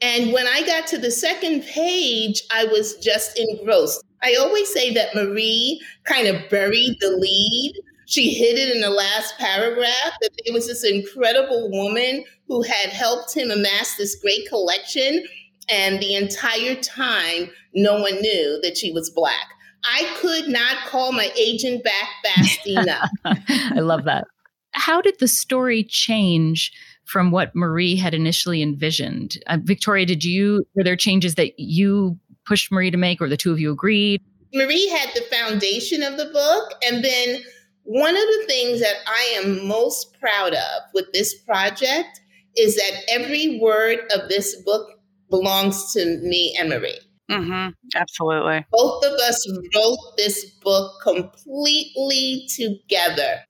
And 0.00 0.32
when 0.32 0.46
I 0.46 0.62
got 0.66 0.86
to 0.88 0.98
the 0.98 1.10
second 1.10 1.62
page, 1.62 2.42
I 2.50 2.64
was 2.64 2.96
just 2.96 3.38
engrossed. 3.38 4.02
I 4.22 4.36
always 4.36 4.72
say 4.72 4.92
that 4.94 5.14
Marie 5.14 5.80
kind 6.04 6.28
of 6.28 6.48
buried 6.48 6.98
the 7.00 7.10
lead. 7.10 7.74
She 8.06 8.30
hid 8.34 8.58
it 8.58 8.74
in 8.74 8.80
the 8.80 8.90
last 8.90 9.38
paragraph 9.38 10.16
that 10.20 10.30
there 10.44 10.52
was 10.52 10.66
this 10.66 10.84
incredible 10.84 11.70
woman 11.70 12.24
who 12.46 12.62
had 12.62 12.90
helped 12.90 13.34
him 13.34 13.50
amass 13.50 13.96
this 13.96 14.16
great 14.16 14.48
collection. 14.48 15.24
And 15.70 16.00
the 16.00 16.14
entire 16.14 16.74
time, 16.74 17.50
no 17.74 18.00
one 18.00 18.20
knew 18.20 18.60
that 18.62 18.76
she 18.76 18.92
was 18.92 19.10
Black. 19.10 19.46
I 19.84 20.08
could 20.20 20.48
not 20.48 20.86
call 20.86 21.12
my 21.12 21.30
agent 21.36 21.82
back 21.84 22.08
fast 22.24 22.60
enough. 22.66 23.10
I 23.24 23.80
love 23.80 24.04
that. 24.04 24.24
How 24.72 25.00
did 25.00 25.18
the 25.18 25.28
story 25.28 25.84
change 25.84 26.72
from 27.04 27.30
what 27.30 27.54
Marie 27.54 27.96
had 27.96 28.14
initially 28.14 28.62
envisioned? 28.62 29.36
Uh, 29.46 29.58
Victoria, 29.62 30.06
did 30.06 30.24
you, 30.24 30.64
were 30.74 30.84
there 30.84 30.96
changes 30.96 31.34
that 31.34 31.58
you 31.58 32.18
pushed 32.46 32.70
Marie 32.72 32.90
to 32.90 32.96
make, 32.96 33.20
or 33.20 33.28
the 33.28 33.36
two 33.36 33.52
of 33.52 33.60
you 33.60 33.72
agreed? 33.72 34.20
Marie 34.54 34.88
had 34.88 35.10
the 35.14 35.22
foundation 35.34 36.02
of 36.02 36.16
the 36.16 36.26
book. 36.26 36.72
And 36.86 37.04
then 37.04 37.42
one 37.84 38.14
of 38.14 38.22
the 38.22 38.44
things 38.46 38.80
that 38.80 38.96
I 39.06 39.40
am 39.42 39.66
most 39.66 40.18
proud 40.20 40.52
of 40.54 40.82
with 40.94 41.12
this 41.12 41.34
project 41.34 42.20
is 42.56 42.76
that 42.76 43.02
every 43.08 43.58
word 43.60 43.98
of 44.14 44.28
this 44.28 44.60
book 44.62 44.88
belongs 45.30 45.92
to 45.94 46.18
me 46.18 46.54
and 46.58 46.68
Marie. 46.68 46.98
Mm-hmm. 47.30 47.70
Absolutely. 47.96 48.66
Both 48.70 49.04
of 49.06 49.12
us 49.12 49.50
wrote 49.74 50.16
this 50.18 50.44
book 50.62 50.92
completely 51.02 52.46
together. 52.54 53.40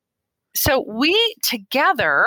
So 0.55 0.85
we 0.89 1.35
together 1.43 2.27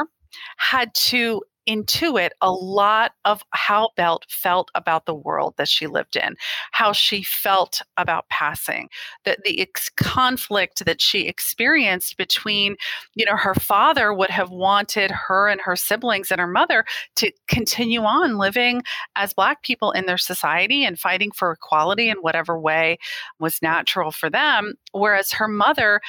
had 0.58 0.94
to 0.96 1.42
intuit 1.68 2.30
a 2.42 2.52
lot 2.52 3.14
of 3.26 3.44
how 3.52 3.90
Belle 3.96 4.22
felt 4.30 4.70
about 4.76 5.06
the 5.06 5.16
world 5.16 5.56
that 5.58 5.68
she 5.68 5.88
lived 5.88 6.16
in, 6.16 6.36
how 6.72 6.92
she 6.92 7.24
felt 7.24 7.82
about 7.98 8.28
passing, 8.30 8.90
that 9.24 9.44
the 9.44 9.62
ex- 9.62 9.90
conflict 9.90 10.86
that 10.86 11.02
she 11.02 11.28
experienced 11.28 12.18
between, 12.18 12.76
you 13.16 13.26
know, 13.26 13.36
her 13.36 13.56
father 13.56 14.14
would 14.14 14.30
have 14.30 14.50
wanted 14.50 15.12
her 15.12 15.48
and 15.48 15.62
her 15.62 15.76
siblings 15.76 16.32
and 16.32 16.40
her 16.40 16.48
mother 16.48 16.86
to 17.16 17.32
continue 17.48 18.02
on 18.02 18.38
living 18.38 18.84
as 19.16 19.34
Black 19.34 19.64
people 19.64 19.92
in 19.92 20.06
their 20.06 20.18
society 20.18 20.86
and 20.86 21.00
fighting 21.00 21.32
for 21.32 21.52
equality 21.52 22.10
in 22.10 22.18
whatever 22.18 22.60
way 22.60 22.98
was 23.40 23.62
natural 23.62 24.12
for 24.12 24.30
them. 24.30 24.76
Whereas 24.92 25.32
her 25.32 25.48
mother, 25.48 26.02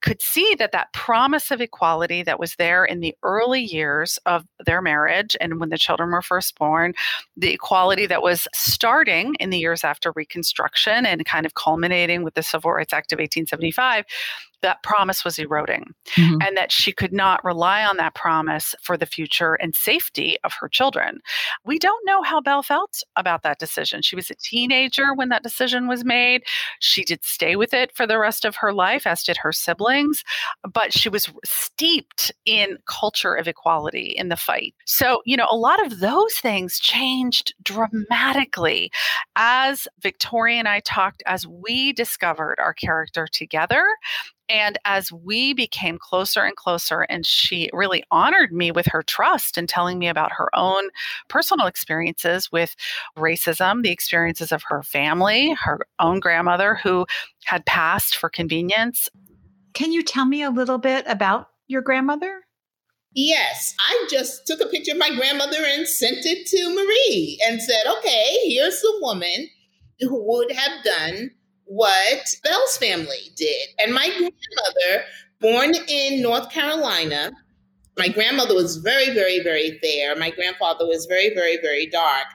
could 0.00 0.22
see 0.22 0.54
that 0.58 0.72
that 0.72 0.92
promise 0.92 1.50
of 1.50 1.60
equality 1.60 2.22
that 2.22 2.38
was 2.38 2.54
there 2.56 2.84
in 2.84 3.00
the 3.00 3.14
early 3.22 3.60
years 3.60 4.18
of 4.26 4.44
their 4.64 4.80
marriage 4.80 5.36
and 5.40 5.60
when 5.60 5.70
the 5.70 5.78
children 5.78 6.10
were 6.10 6.22
first 6.22 6.56
born, 6.58 6.94
the 7.36 7.52
equality 7.52 8.06
that 8.06 8.22
was 8.22 8.46
starting 8.54 9.34
in 9.40 9.50
the 9.50 9.58
years 9.58 9.84
after 9.84 10.12
Reconstruction 10.14 11.06
and 11.06 11.24
kind 11.24 11.46
of 11.46 11.54
culminating 11.54 12.22
with 12.22 12.34
the 12.34 12.42
Civil 12.42 12.72
Rights 12.72 12.92
Act 12.92 13.12
of 13.12 13.18
1875, 13.18 14.04
that 14.62 14.82
promise 14.82 15.24
was 15.24 15.38
eroding 15.38 15.94
mm-hmm. 16.16 16.38
and 16.42 16.56
that 16.56 16.72
she 16.72 16.92
could 16.92 17.12
not 17.12 17.44
rely 17.44 17.84
on 17.84 17.96
that 17.96 18.14
promise 18.14 18.74
for 18.82 18.96
the 18.96 19.06
future 19.06 19.54
and 19.54 19.74
safety 19.74 20.36
of 20.44 20.52
her 20.60 20.68
children. 20.68 21.20
We 21.64 21.78
don't 21.78 22.04
know 22.04 22.22
how 22.22 22.40
Belle 22.40 22.62
felt 22.62 23.02
about 23.16 23.42
that 23.42 23.58
decision. 23.58 24.02
She 24.02 24.16
was 24.16 24.30
a 24.30 24.34
teenager 24.34 25.14
when 25.14 25.28
that 25.28 25.42
decision 25.42 25.86
was 25.86 26.04
made. 26.04 26.42
She 26.80 27.04
did 27.04 27.24
stay 27.24 27.56
with 27.56 27.72
it 27.72 27.94
for 27.94 28.06
the 28.06 28.18
rest 28.18 28.44
of 28.44 28.56
her 28.56 28.72
life, 28.72 29.06
as 29.06 29.22
did 29.22 29.36
her 29.38 29.52
siblings, 29.52 30.24
but 30.72 30.92
she 30.92 31.08
was 31.08 31.28
steeped 31.44 32.32
in 32.44 32.78
culture 32.86 33.34
of 33.34 33.48
equality 33.48 34.14
in 34.16 34.28
the 34.28 34.36
fight. 34.36 34.74
So, 34.86 35.22
you 35.24 35.36
know, 35.36 35.48
a 35.50 35.56
lot 35.56 35.84
of 35.84 36.00
those 36.00 36.34
things 36.34 36.78
changed 36.78 37.54
dramatically 37.62 38.90
as 39.36 39.86
Victoria 40.00 40.58
and 40.58 40.68
I 40.68 40.80
talked, 40.80 41.22
as 41.26 41.46
we 41.46 41.92
discovered 41.92 42.56
our 42.58 42.74
character 42.74 43.26
together 43.30 43.84
and 44.48 44.78
as 44.84 45.12
we 45.12 45.52
became 45.52 45.98
closer 45.98 46.42
and 46.42 46.56
closer, 46.56 47.02
and 47.02 47.26
she 47.26 47.68
really 47.72 48.02
honored 48.10 48.52
me 48.52 48.70
with 48.70 48.86
her 48.86 49.02
trust 49.02 49.58
and 49.58 49.68
telling 49.68 49.98
me 49.98 50.08
about 50.08 50.32
her 50.32 50.48
own 50.56 50.88
personal 51.28 51.66
experiences 51.66 52.50
with 52.50 52.74
racism, 53.16 53.82
the 53.82 53.90
experiences 53.90 54.52
of 54.52 54.62
her 54.68 54.82
family, 54.82 55.54
her 55.54 55.86
own 55.98 56.20
grandmother 56.20 56.76
who 56.76 57.06
had 57.44 57.66
passed 57.66 58.16
for 58.16 58.28
convenience. 58.30 59.08
Can 59.74 59.92
you 59.92 60.02
tell 60.02 60.24
me 60.24 60.42
a 60.42 60.50
little 60.50 60.78
bit 60.78 61.04
about 61.06 61.48
your 61.66 61.82
grandmother? 61.82 62.42
Yes, 63.14 63.74
I 63.80 64.06
just 64.10 64.46
took 64.46 64.60
a 64.60 64.66
picture 64.66 64.92
of 64.92 64.98
my 64.98 65.10
grandmother 65.14 65.58
and 65.64 65.88
sent 65.88 66.18
it 66.24 66.46
to 66.46 66.74
Marie 66.74 67.38
and 67.46 67.60
said, 67.62 67.82
okay, 67.98 68.36
here's 68.44 68.80
the 68.80 68.98
woman 69.00 69.48
who 70.00 70.24
would 70.26 70.52
have 70.52 70.84
done 70.84 71.30
what 71.68 72.34
Belle's 72.42 72.76
family 72.78 73.30
did. 73.36 73.68
And 73.78 73.94
my 73.94 74.08
grandmother, 74.08 75.04
born 75.40 75.74
in 75.88 76.22
North 76.22 76.50
Carolina, 76.50 77.32
my 77.96 78.08
grandmother 78.08 78.54
was 78.54 78.76
very, 78.76 79.12
very, 79.12 79.40
very 79.42 79.78
fair. 79.82 80.16
My 80.16 80.30
grandfather 80.30 80.86
was 80.86 81.06
very, 81.06 81.34
very, 81.34 81.58
very 81.60 81.86
dark. 81.86 82.26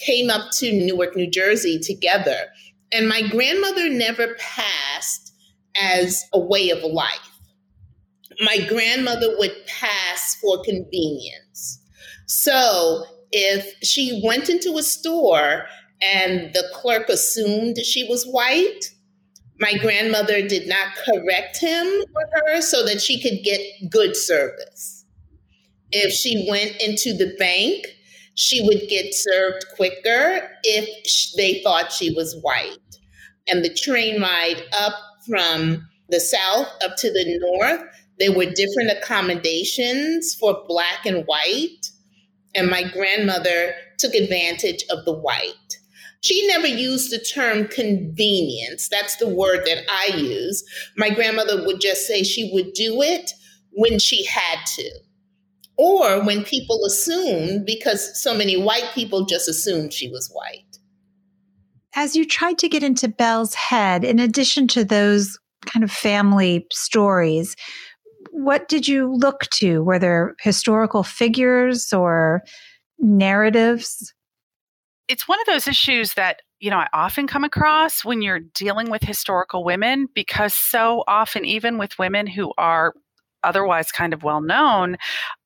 Came 0.00 0.28
up 0.28 0.50
to 0.58 0.72
Newark, 0.72 1.16
New 1.16 1.30
Jersey 1.30 1.78
together. 1.78 2.46
And 2.92 3.08
my 3.08 3.22
grandmother 3.28 3.88
never 3.88 4.34
passed 4.38 5.32
as 5.80 6.24
a 6.32 6.38
way 6.38 6.70
of 6.70 6.82
life. 6.82 7.40
My 8.40 8.58
grandmother 8.68 9.36
would 9.38 9.54
pass 9.66 10.36
for 10.40 10.62
convenience. 10.62 11.80
So 12.26 13.04
if 13.30 13.74
she 13.82 14.20
went 14.24 14.48
into 14.48 14.76
a 14.76 14.82
store 14.82 15.66
and 16.02 16.52
the 16.52 16.64
clerk 16.72 17.08
assumed 17.08 17.78
she 17.78 18.06
was 18.08 18.24
white. 18.24 18.90
My 19.60 19.74
grandmother 19.78 20.46
did 20.46 20.68
not 20.68 20.88
correct 21.04 21.58
him 21.58 21.86
for 22.12 22.22
her 22.34 22.60
so 22.60 22.84
that 22.84 23.00
she 23.00 23.22
could 23.22 23.44
get 23.44 23.60
good 23.90 24.16
service. 24.16 25.04
If 25.92 26.12
she 26.12 26.46
went 26.50 26.80
into 26.80 27.14
the 27.14 27.34
bank, 27.38 27.86
she 28.34 28.62
would 28.66 28.88
get 28.88 29.14
served 29.14 29.64
quicker 29.76 30.50
if 30.64 30.88
they 31.36 31.62
thought 31.62 31.92
she 31.92 32.12
was 32.12 32.36
white. 32.42 32.78
And 33.48 33.64
the 33.64 33.72
train 33.72 34.20
ride 34.20 34.62
up 34.76 34.94
from 35.28 35.86
the 36.08 36.20
south 36.20 36.68
up 36.84 36.96
to 36.96 37.12
the 37.12 37.38
north, 37.38 37.82
there 38.18 38.32
were 38.32 38.46
different 38.46 38.90
accommodations 38.90 40.34
for 40.34 40.64
black 40.66 41.06
and 41.06 41.24
white. 41.26 41.90
And 42.54 42.68
my 42.68 42.82
grandmother 42.82 43.74
took 43.98 44.14
advantage 44.14 44.84
of 44.90 45.04
the 45.04 45.12
white. 45.12 45.78
She 46.24 46.46
never 46.46 46.66
used 46.66 47.10
the 47.10 47.18
term 47.18 47.68
convenience. 47.68 48.88
That's 48.88 49.16
the 49.16 49.28
word 49.28 49.66
that 49.66 49.84
I 49.90 50.16
use. 50.16 50.64
My 50.96 51.10
grandmother 51.10 51.66
would 51.66 51.82
just 51.82 52.06
say 52.06 52.22
she 52.22 52.50
would 52.54 52.72
do 52.72 53.02
it 53.02 53.30
when 53.72 53.98
she 53.98 54.24
had 54.24 54.64
to. 54.76 54.90
Or 55.76 56.24
when 56.24 56.42
people 56.42 56.86
assumed, 56.86 57.66
because 57.66 58.18
so 58.22 58.34
many 58.34 58.56
white 58.56 58.90
people 58.94 59.26
just 59.26 59.50
assumed 59.50 59.92
she 59.92 60.08
was 60.08 60.30
white. 60.32 60.78
As 61.94 62.16
you 62.16 62.24
tried 62.26 62.56
to 62.60 62.70
get 62.70 62.82
into 62.82 63.06
Belle's 63.06 63.52
head, 63.52 64.02
in 64.02 64.18
addition 64.18 64.66
to 64.68 64.82
those 64.82 65.38
kind 65.66 65.84
of 65.84 65.90
family 65.90 66.66
stories, 66.72 67.54
what 68.30 68.68
did 68.68 68.88
you 68.88 69.12
look 69.12 69.42
to? 69.56 69.82
Were 69.82 69.98
there 69.98 70.36
historical 70.40 71.02
figures 71.02 71.92
or 71.92 72.40
narratives? 72.98 74.14
It's 75.08 75.28
one 75.28 75.40
of 75.40 75.46
those 75.46 75.66
issues 75.66 76.14
that 76.14 76.40
you 76.60 76.70
know 76.70 76.78
I 76.78 76.88
often 76.92 77.26
come 77.26 77.44
across 77.44 78.04
when 78.04 78.22
you're 78.22 78.40
dealing 78.40 78.90
with 78.90 79.02
historical 79.02 79.64
women 79.64 80.08
because 80.14 80.54
so 80.54 81.04
often 81.06 81.44
even 81.44 81.78
with 81.78 81.98
women 81.98 82.26
who 82.26 82.52
are 82.58 82.94
otherwise 83.42 83.92
kind 83.92 84.14
of 84.14 84.22
well 84.22 84.40
known 84.40 84.96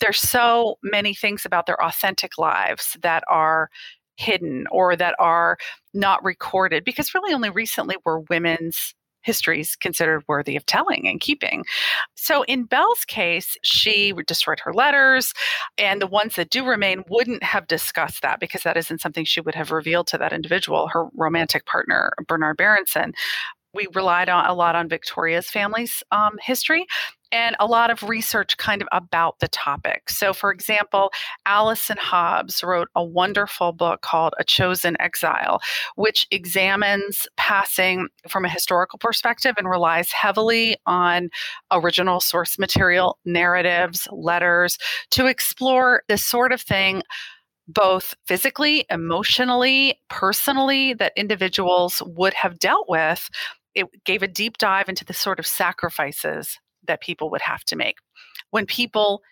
there's 0.00 0.19
so 0.19 0.77
many 0.83 1.15
things 1.15 1.45
about 1.45 1.67
their 1.67 1.83
authentic 1.83 2.38
lives 2.38 2.97
that 3.03 3.25
are 3.29 3.69
hidden 4.17 4.67
or 4.71 4.97
that 4.97 5.15
are 5.19 5.57
not 5.95 6.23
recorded 6.25 6.85
because 6.85 7.15
really 7.15 7.33
only 7.35 7.50
recently 7.50 7.97
were 8.05 8.21
women's 8.29 8.95
histories 9.23 9.77
considered 9.77 10.25
worthy 10.29 10.57
of 10.57 10.67
telling 10.67 11.07
and 11.09 11.21
keeping. 11.21 11.65
So 12.15 12.43
in 12.45 12.65
Belle's 12.65 13.05
case, 13.05 13.57
she 13.63 14.13
destroyed 14.27 14.61
her 14.61 14.73
letters, 14.73 15.33
and 15.77 16.01
the 16.01 16.07
ones 16.07 16.37
that 16.37 16.51
do 16.51 16.67
remain 16.67 17.05
wouldn't 17.09 17.43
have 17.43 17.67
discussed 17.67 18.23
that 18.23 18.41
because 18.41 18.63
that 18.63 18.77
isn't 18.77 19.01
something 19.01 19.25
she 19.25 19.41
would 19.41 19.55
have 19.55 19.71
revealed 19.71 20.07
to 20.09 20.19
that 20.19 20.33
individual, 20.33 20.89
her 20.89 21.07
romantic 21.15 21.67
partner, 21.67 22.13
Bernard 22.27 22.57
Berenson 22.57 23.13
we 23.75 23.87
relied 23.95 24.29
on 24.29 24.47
a 24.47 24.55
lot 24.55 24.77
on 24.77 24.89
Victoria's 24.89 25.49
family's 25.49 26.03
um, 26.11 26.37
history 26.41 26.87
and 27.31 27.57
a 27.61 27.67
lot 27.67 27.91
of 27.91 28.03
research 28.03 28.57
kind 28.57 28.81
of 28.83 28.89
about 28.93 29.39
the 29.41 29.49
topic. 29.49 30.09
So, 30.09 30.33
for 30.33 30.51
example, 30.51 31.11
Allyson 31.47 31.99
Hobbs 31.99 32.63
wrote 32.63 32.89
a 32.95 33.05
wonderful 33.05 33.73
book 33.73 34.01
called 34.01 34.35
A 34.39 34.45
Chosen 34.45 34.97
Exile, 35.01 35.61
which 35.97 36.27
examines 36.31 37.27
passing 37.37 38.09
from 38.29 38.45
a 38.45 38.51
historical 38.51 38.99
perspective 38.99 39.55
and 39.59 39.69
relies 39.69 40.11
heavily 40.11 40.77
on 40.87 41.29
original 41.71 42.21
source 42.21 42.59
material, 42.59 43.19
narratives, 43.25 44.09
letters 44.11 44.79
to 45.11 45.27
explore 45.27 46.03
this 46.09 46.25
sort 46.25 46.53
of 46.53 46.63
thing 46.63 47.03
both 47.71 48.15
physically, 48.27 48.87
emotionally, 48.89 50.01
personally, 50.09 50.95
that 50.95 51.13
individuals 51.17 52.03
would 52.07 52.33
have 52.33 52.59
dealt 52.59 52.89
with 52.89 53.29
it 53.75 53.87
gave 54.05 54.23
a 54.23 54.29
deep 54.29 54.59
dive 54.59 54.89
into 54.89 55.05
the 55.05 55.15
sort 55.15 55.39
of 55.39 55.47
sacrifices 55.47 56.59
that 56.87 57.01
people 57.01 57.31
would 57.31 57.43
have 57.43 57.65
to 57.65 57.77
make. 57.77 57.97
When 58.51 58.67
people 58.67 59.23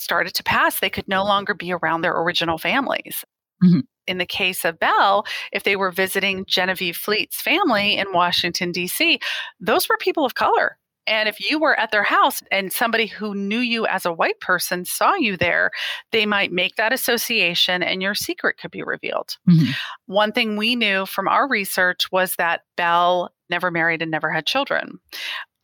started 0.00 0.34
to 0.34 0.42
pass, 0.42 0.80
they 0.80 0.90
could 0.90 1.08
no 1.08 1.24
longer 1.24 1.54
be 1.54 1.72
around 1.72 2.02
their 2.02 2.18
original 2.20 2.58
families. 2.58 3.24
Mm-hmm. 3.62 3.80
In 4.06 4.18
the 4.18 4.26
case 4.26 4.64
of 4.64 4.78
Belle, 4.78 5.26
if 5.52 5.64
they 5.64 5.76
were 5.76 5.90
visiting 5.90 6.44
Genevieve 6.46 6.96
Fleet's 6.96 7.40
family 7.40 7.96
in 7.96 8.12
Washington, 8.12 8.72
D.C., 8.72 9.18
those 9.60 9.88
were 9.88 9.98
people 9.98 10.24
of 10.24 10.34
color. 10.34 10.78
And 11.08 11.28
if 11.28 11.40
you 11.50 11.58
were 11.58 11.78
at 11.80 11.90
their 11.90 12.02
house 12.02 12.42
and 12.52 12.72
somebody 12.72 13.06
who 13.06 13.34
knew 13.34 13.60
you 13.60 13.86
as 13.86 14.04
a 14.04 14.12
white 14.12 14.38
person 14.40 14.84
saw 14.84 15.14
you 15.14 15.36
there, 15.36 15.70
they 16.12 16.26
might 16.26 16.52
make 16.52 16.76
that 16.76 16.92
association 16.92 17.82
and 17.82 18.02
your 18.02 18.14
secret 18.14 18.58
could 18.58 18.70
be 18.70 18.82
revealed. 18.82 19.36
Mm-hmm. 19.48 19.70
One 20.06 20.32
thing 20.32 20.56
we 20.56 20.76
knew 20.76 21.06
from 21.06 21.26
our 21.26 21.48
research 21.48 22.12
was 22.12 22.34
that 22.36 22.60
Belle 22.76 23.32
never 23.48 23.70
married 23.70 24.02
and 24.02 24.10
never 24.10 24.30
had 24.30 24.46
children. 24.46 24.98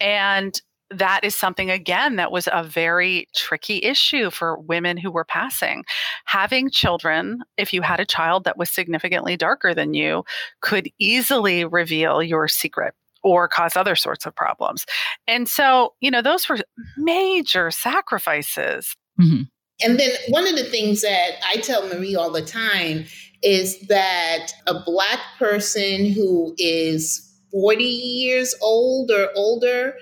And 0.00 0.58
that 0.90 1.24
is 1.24 1.34
something 1.34 1.70
again 1.70 2.16
that 2.16 2.32
was 2.32 2.48
a 2.52 2.62
very 2.62 3.26
tricky 3.34 3.82
issue 3.82 4.30
for 4.30 4.58
women 4.60 4.96
who 4.96 5.10
were 5.10 5.24
passing. 5.24 5.84
Having 6.24 6.70
children, 6.70 7.40
if 7.56 7.72
you 7.72 7.82
had 7.82 8.00
a 8.00 8.06
child 8.06 8.44
that 8.44 8.56
was 8.56 8.70
significantly 8.70 9.36
darker 9.36 9.74
than 9.74 9.94
you, 9.94 10.24
could 10.60 10.88
easily 10.98 11.64
reveal 11.64 12.22
your 12.22 12.48
secret 12.48 12.94
or 13.24 13.48
cause 13.48 13.76
other 13.76 13.96
sorts 13.96 14.26
of 14.26 14.36
problems. 14.36 14.86
And 15.26 15.48
so, 15.48 15.94
you 16.00 16.10
know, 16.10 16.22
those 16.22 16.48
were 16.48 16.58
major 16.96 17.70
sacrifices. 17.70 18.94
Mm-hmm. 19.20 19.42
And 19.82 19.98
then 19.98 20.10
one 20.28 20.46
of 20.46 20.54
the 20.54 20.64
things 20.64 21.00
that 21.00 21.32
I 21.44 21.56
tell 21.56 21.88
Marie 21.88 22.14
all 22.14 22.30
the 22.30 22.44
time 22.44 23.06
is 23.42 23.80
that 23.88 24.52
a 24.66 24.80
Black 24.84 25.18
person 25.38 26.12
who 26.12 26.54
is 26.58 27.20
40 27.50 27.82
years 27.82 28.54
old 28.62 29.10
or 29.10 29.30
older 29.34 29.94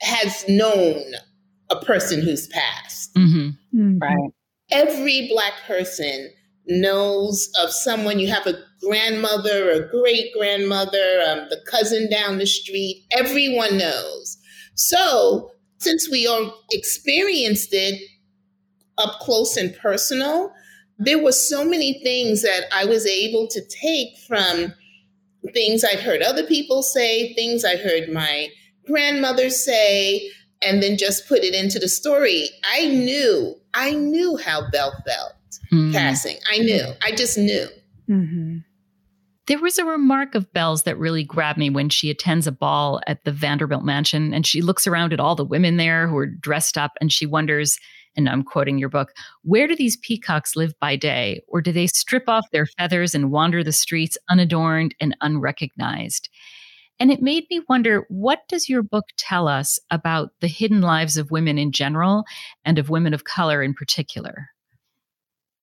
has 0.00 0.44
known 0.48 1.04
a 1.70 1.76
person 1.84 2.20
who's 2.20 2.48
passed. 2.48 3.14
Mm-hmm. 3.14 3.78
Mm-hmm. 3.78 3.98
Right. 3.98 4.30
Every 4.72 5.28
Black 5.28 5.52
person 5.66 6.30
knows 6.66 7.50
of 7.62 7.70
someone 7.70 8.18
you 8.18 8.28
have 8.28 8.46
a 8.46 8.58
grandmother 8.82 9.72
or 9.72 9.88
great 9.88 10.32
grandmother, 10.36 11.22
um, 11.26 11.46
the 11.50 11.60
cousin 11.66 12.08
down 12.10 12.38
the 12.38 12.46
street. 12.46 13.04
Everyone 13.12 13.78
knows. 13.78 14.38
So, 14.74 15.50
since 15.78 16.10
we 16.10 16.26
all 16.26 16.54
experienced 16.70 17.70
it 17.72 18.00
up 18.98 19.18
close 19.20 19.56
and 19.56 19.74
personal, 19.76 20.52
there 20.98 21.22
were 21.22 21.32
so 21.32 21.64
many 21.64 22.00
things 22.02 22.42
that 22.42 22.64
I 22.72 22.84
was 22.84 23.06
able 23.06 23.46
to 23.48 23.62
take 23.66 24.18
from 24.28 24.74
things 25.54 25.84
I'd 25.84 26.00
heard 26.00 26.22
other 26.22 26.46
people 26.46 26.82
say, 26.82 27.32
things 27.34 27.64
I 27.64 27.76
heard 27.76 28.10
my 28.12 28.48
grandmother 28.86 29.48
say, 29.48 30.30
and 30.62 30.82
then 30.82 30.98
just 30.98 31.26
put 31.26 31.38
it 31.38 31.54
into 31.54 31.78
the 31.78 31.88
story. 31.88 32.50
I 32.70 32.88
knew, 32.88 33.54
I 33.72 33.92
knew 33.92 34.36
how 34.36 34.70
Belle 34.70 34.94
felt 35.06 35.32
Mm. 35.72 35.92
passing. 35.92 36.36
I 36.50 36.58
knew, 36.58 36.84
I 37.02 37.12
just 37.12 37.38
knew. 37.38 37.66
Mm-hmm. 38.08 38.58
There 39.46 39.60
was 39.60 39.78
a 39.78 39.84
remark 39.84 40.34
of 40.34 40.52
Belle's 40.52 40.84
that 40.84 40.98
really 40.98 41.24
grabbed 41.24 41.58
me 41.58 41.70
when 41.70 41.88
she 41.88 42.10
attends 42.10 42.46
a 42.46 42.52
ball 42.52 43.00
at 43.06 43.24
the 43.24 43.32
Vanderbilt 43.32 43.84
mansion 43.84 44.32
and 44.32 44.46
she 44.46 44.62
looks 44.62 44.86
around 44.86 45.12
at 45.12 45.20
all 45.20 45.34
the 45.34 45.44
women 45.44 45.76
there 45.76 46.06
who 46.08 46.16
are 46.18 46.26
dressed 46.26 46.78
up 46.78 46.92
and 47.00 47.12
she 47.12 47.26
wonders, 47.26 47.76
and 48.16 48.28
I'm 48.28 48.42
quoting 48.42 48.78
your 48.78 48.88
book, 48.88 49.12
where 49.42 49.66
do 49.66 49.74
these 49.74 49.96
peacocks 49.96 50.56
live 50.56 50.72
by 50.80 50.96
day? 50.96 51.40
Or 51.48 51.60
do 51.60 51.72
they 51.72 51.86
strip 51.86 52.28
off 52.28 52.50
their 52.50 52.66
feathers 52.66 53.14
and 53.14 53.30
wander 53.30 53.64
the 53.64 53.72
streets 53.72 54.18
unadorned 54.28 54.94
and 55.00 55.16
unrecognized? 55.20 56.28
And 56.98 57.10
it 57.10 57.22
made 57.22 57.44
me 57.50 57.62
wonder 57.68 58.06
what 58.08 58.40
does 58.48 58.68
your 58.68 58.82
book 58.82 59.06
tell 59.16 59.48
us 59.48 59.78
about 59.90 60.30
the 60.40 60.48
hidden 60.48 60.80
lives 60.82 61.16
of 61.16 61.30
women 61.30 61.58
in 61.58 61.72
general 61.72 62.24
and 62.64 62.78
of 62.78 62.90
women 62.90 63.14
of 63.14 63.24
color 63.24 63.62
in 63.62 63.74
particular? 63.74 64.50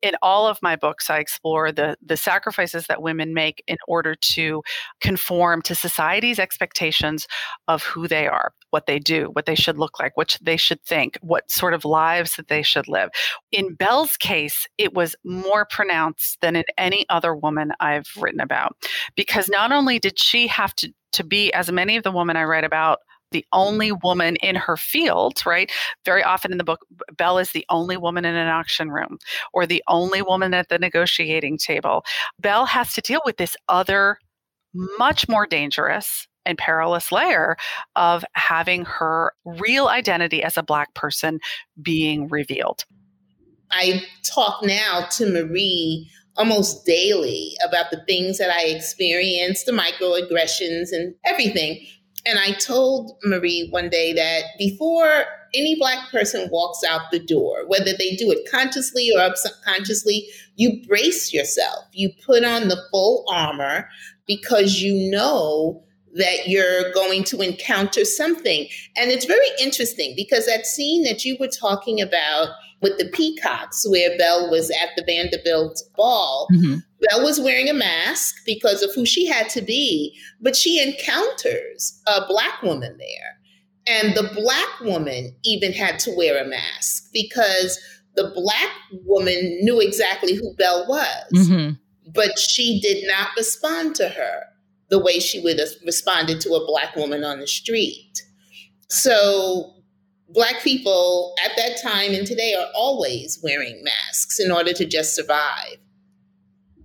In 0.02 0.14
all 0.22 0.48
of 0.48 0.60
my 0.62 0.76
books 0.76 1.10
i 1.10 1.18
explore 1.18 1.72
the 1.72 1.96
the 2.06 2.18
sacrifices 2.18 2.86
that 2.88 3.02
women 3.02 3.34
make 3.34 3.64
in 3.68 3.78
order 3.88 4.16
to 4.16 4.62
conform 5.02 5.62
to 5.62 5.76
society's 5.76 6.40
expectations 6.40 7.28
of 7.68 7.84
who 7.84 8.08
they 8.08 8.28
are 8.28 8.54
what 8.72 8.86
they 8.86 9.00
do 9.00 9.30
what 9.34 9.46
they 9.46 9.56
should 9.56 9.78
look 9.78 10.00
like 10.00 10.16
what 10.16 10.38
they 10.42 10.58
should 10.58 10.82
think 10.84 11.18
what 11.22 11.50
sort 11.50 11.74
of 11.74 11.86
lives 11.86 12.36
that 12.36 12.48
they 12.48 12.62
should 12.62 12.88
live. 12.88 13.10
In 13.52 13.74
belle's 13.74 14.18
case 14.18 14.68
it 14.78 14.94
was 14.94 15.16
more 15.24 15.66
pronounced 15.66 16.40
than 16.42 16.56
in 16.56 16.64
any 16.78 17.06
other 17.10 17.36
woman 17.36 17.72
i've 17.80 18.10
written 18.18 18.40
about 18.40 18.76
because 19.16 19.50
not 19.50 19.72
only 19.72 20.00
did 20.00 20.20
she 20.20 20.48
have 20.48 20.74
to 20.76 20.92
to 21.14 21.24
be 21.24 21.52
as 21.54 21.72
many 21.72 21.96
of 21.96 22.04
the 22.04 22.12
women 22.12 22.38
i 22.38 22.44
write 22.44 22.64
about 22.64 23.00
the 23.32 23.46
only 23.52 23.92
woman 23.92 24.36
in 24.38 24.56
her 24.56 24.78
field, 24.78 25.46
right? 25.46 25.72
Very 26.06 26.24
often 26.24 26.52
in 26.52 26.58
the 26.58 26.64
book, 26.64 26.86
Belle 27.16 27.38
is 27.38 27.52
the 27.52 27.66
only 27.70 27.98
woman 27.98 28.26
in 28.26 28.36
an 28.36 28.48
auction 28.48 28.90
room 28.90 29.18
or 29.54 29.66
the 29.66 29.84
only 29.88 30.22
woman 30.22 30.54
at 30.54 30.70
the 30.70 30.80
negotiating 30.80 31.58
table. 31.58 32.04
Belle 32.40 32.66
has 32.66 32.94
to 32.94 33.02
deal 33.02 33.22
with 33.26 33.38
this 33.38 33.56
other, 33.68 34.18
much 34.74 35.28
more 35.28 35.46
dangerous 35.46 36.28
and 36.46 36.58
perilous 36.58 37.12
layer 37.12 37.58
of 37.96 38.24
having 38.34 38.86
her 38.86 39.34
real 39.46 39.88
identity 39.88 40.42
as 40.42 40.58
a 40.58 40.64
Black 40.64 40.94
person 40.94 41.40
being 41.82 42.28
revealed. 42.30 42.86
I 43.70 44.06
talk 44.24 44.64
now 44.64 45.08
to 45.12 45.30
Marie 45.30 46.10
almost 46.38 46.86
daily 46.86 47.58
about 47.68 47.92
the 47.92 48.04
things 48.08 48.38
that 48.38 48.50
I 48.50 48.66
experienced, 48.66 49.66
the 49.66 49.72
microaggressions 49.72 50.90
and 50.92 51.16
everything. 51.26 51.86
And 52.28 52.38
I 52.40 52.52
told 52.54 53.18
Marie 53.24 53.70
one 53.70 53.90
day 53.90 54.12
that 54.14 54.44
before 54.58 55.26
any 55.54 55.76
Black 55.76 56.12
person 56.12 56.50
walks 56.52 56.84
out 56.84 57.10
the 57.12 57.20
door, 57.20 57.66
whether 57.68 57.94
they 57.98 58.16
do 58.16 58.30
it 58.32 58.50
consciously 58.52 59.10
or 59.16 59.34
subconsciously, 59.36 60.28
you 60.58 60.86
brace 60.86 61.34
yourself. 61.34 61.86
You 61.94 62.12
put 62.26 62.44
on 62.44 62.68
the 62.68 62.82
full 62.92 63.24
armor 63.32 63.88
because 64.26 64.82
you 64.82 65.10
know 65.10 65.84
that 66.18 66.48
you're 66.48 66.92
going 66.94 67.24
to 67.26 67.42
encounter 67.42 68.06
something. 68.06 68.68
And 68.96 69.12
it's 69.12 69.26
very 69.26 69.48
interesting 69.62 70.14
because 70.16 70.46
that 70.46 70.66
scene 70.66 71.04
that 71.04 71.24
you 71.24 71.38
were 71.40 71.48
talking 71.48 72.02
about 72.02 72.50
with 72.82 72.98
the 73.00 73.10
peacocks, 73.10 73.88
where 73.90 74.16
Belle 74.18 74.52
was 74.52 74.70
at 74.70 74.90
the 74.96 75.04
Vanderbilt 75.04 75.82
ball, 75.96 76.48
Mhm. 76.52 76.84
Belle 77.02 77.24
was 77.24 77.40
wearing 77.40 77.70
a 77.70 77.74
mask 77.74 78.36
because 78.46 78.84
of 78.84 78.94
who 78.94 79.06
she 79.06 79.26
had 79.26 79.50
to 79.50 79.62
be, 79.62 80.16
but 80.42 80.56
she 80.56 80.82
encounters 80.82 82.00
a 82.08 82.26
black 82.28 82.62
woman 82.62 82.98
there. 82.98 83.38
And 83.88 84.16
the 84.16 84.30
black 84.36 84.80
woman 84.82 85.36
even 85.44 85.72
had 85.72 85.98
to 86.00 86.12
wear 86.12 86.44
a 86.44 86.48
mask 86.48 87.10
because 87.14 87.80
the 88.16 88.32
black 88.36 88.72
woman 89.06 89.60
knew 89.62 89.80
exactly 89.80 90.34
who 90.34 90.54
Belle 90.56 90.86
was, 90.88 91.34
Mhm. 91.34 91.80
but 92.14 92.38
she 92.38 92.80
did 92.80 93.08
not 93.08 93.30
respond 93.38 93.96
to 93.96 94.10
her 94.10 94.44
the 94.90 95.00
way 95.00 95.20
she 95.20 95.40
would 95.42 95.60
have 95.60 95.70
responded 95.86 96.42
to 96.42 96.54
a 96.54 96.66
black 96.66 96.96
woman 96.96 97.24
on 97.24 97.40
the 97.40 97.48
street. 97.48 98.22
So, 98.90 99.74
black 100.30 100.62
people 100.64 101.36
at 101.46 101.52
that 101.58 101.82
time 101.82 102.14
and 102.14 102.28
today 102.28 102.54
are 102.54 102.68
always 102.76 103.40
wearing 103.44 103.84
masks 103.84 104.40
in 104.40 104.52
order 104.52 104.74
to 104.74 104.86
just 104.86 105.16
survive. 105.16 105.78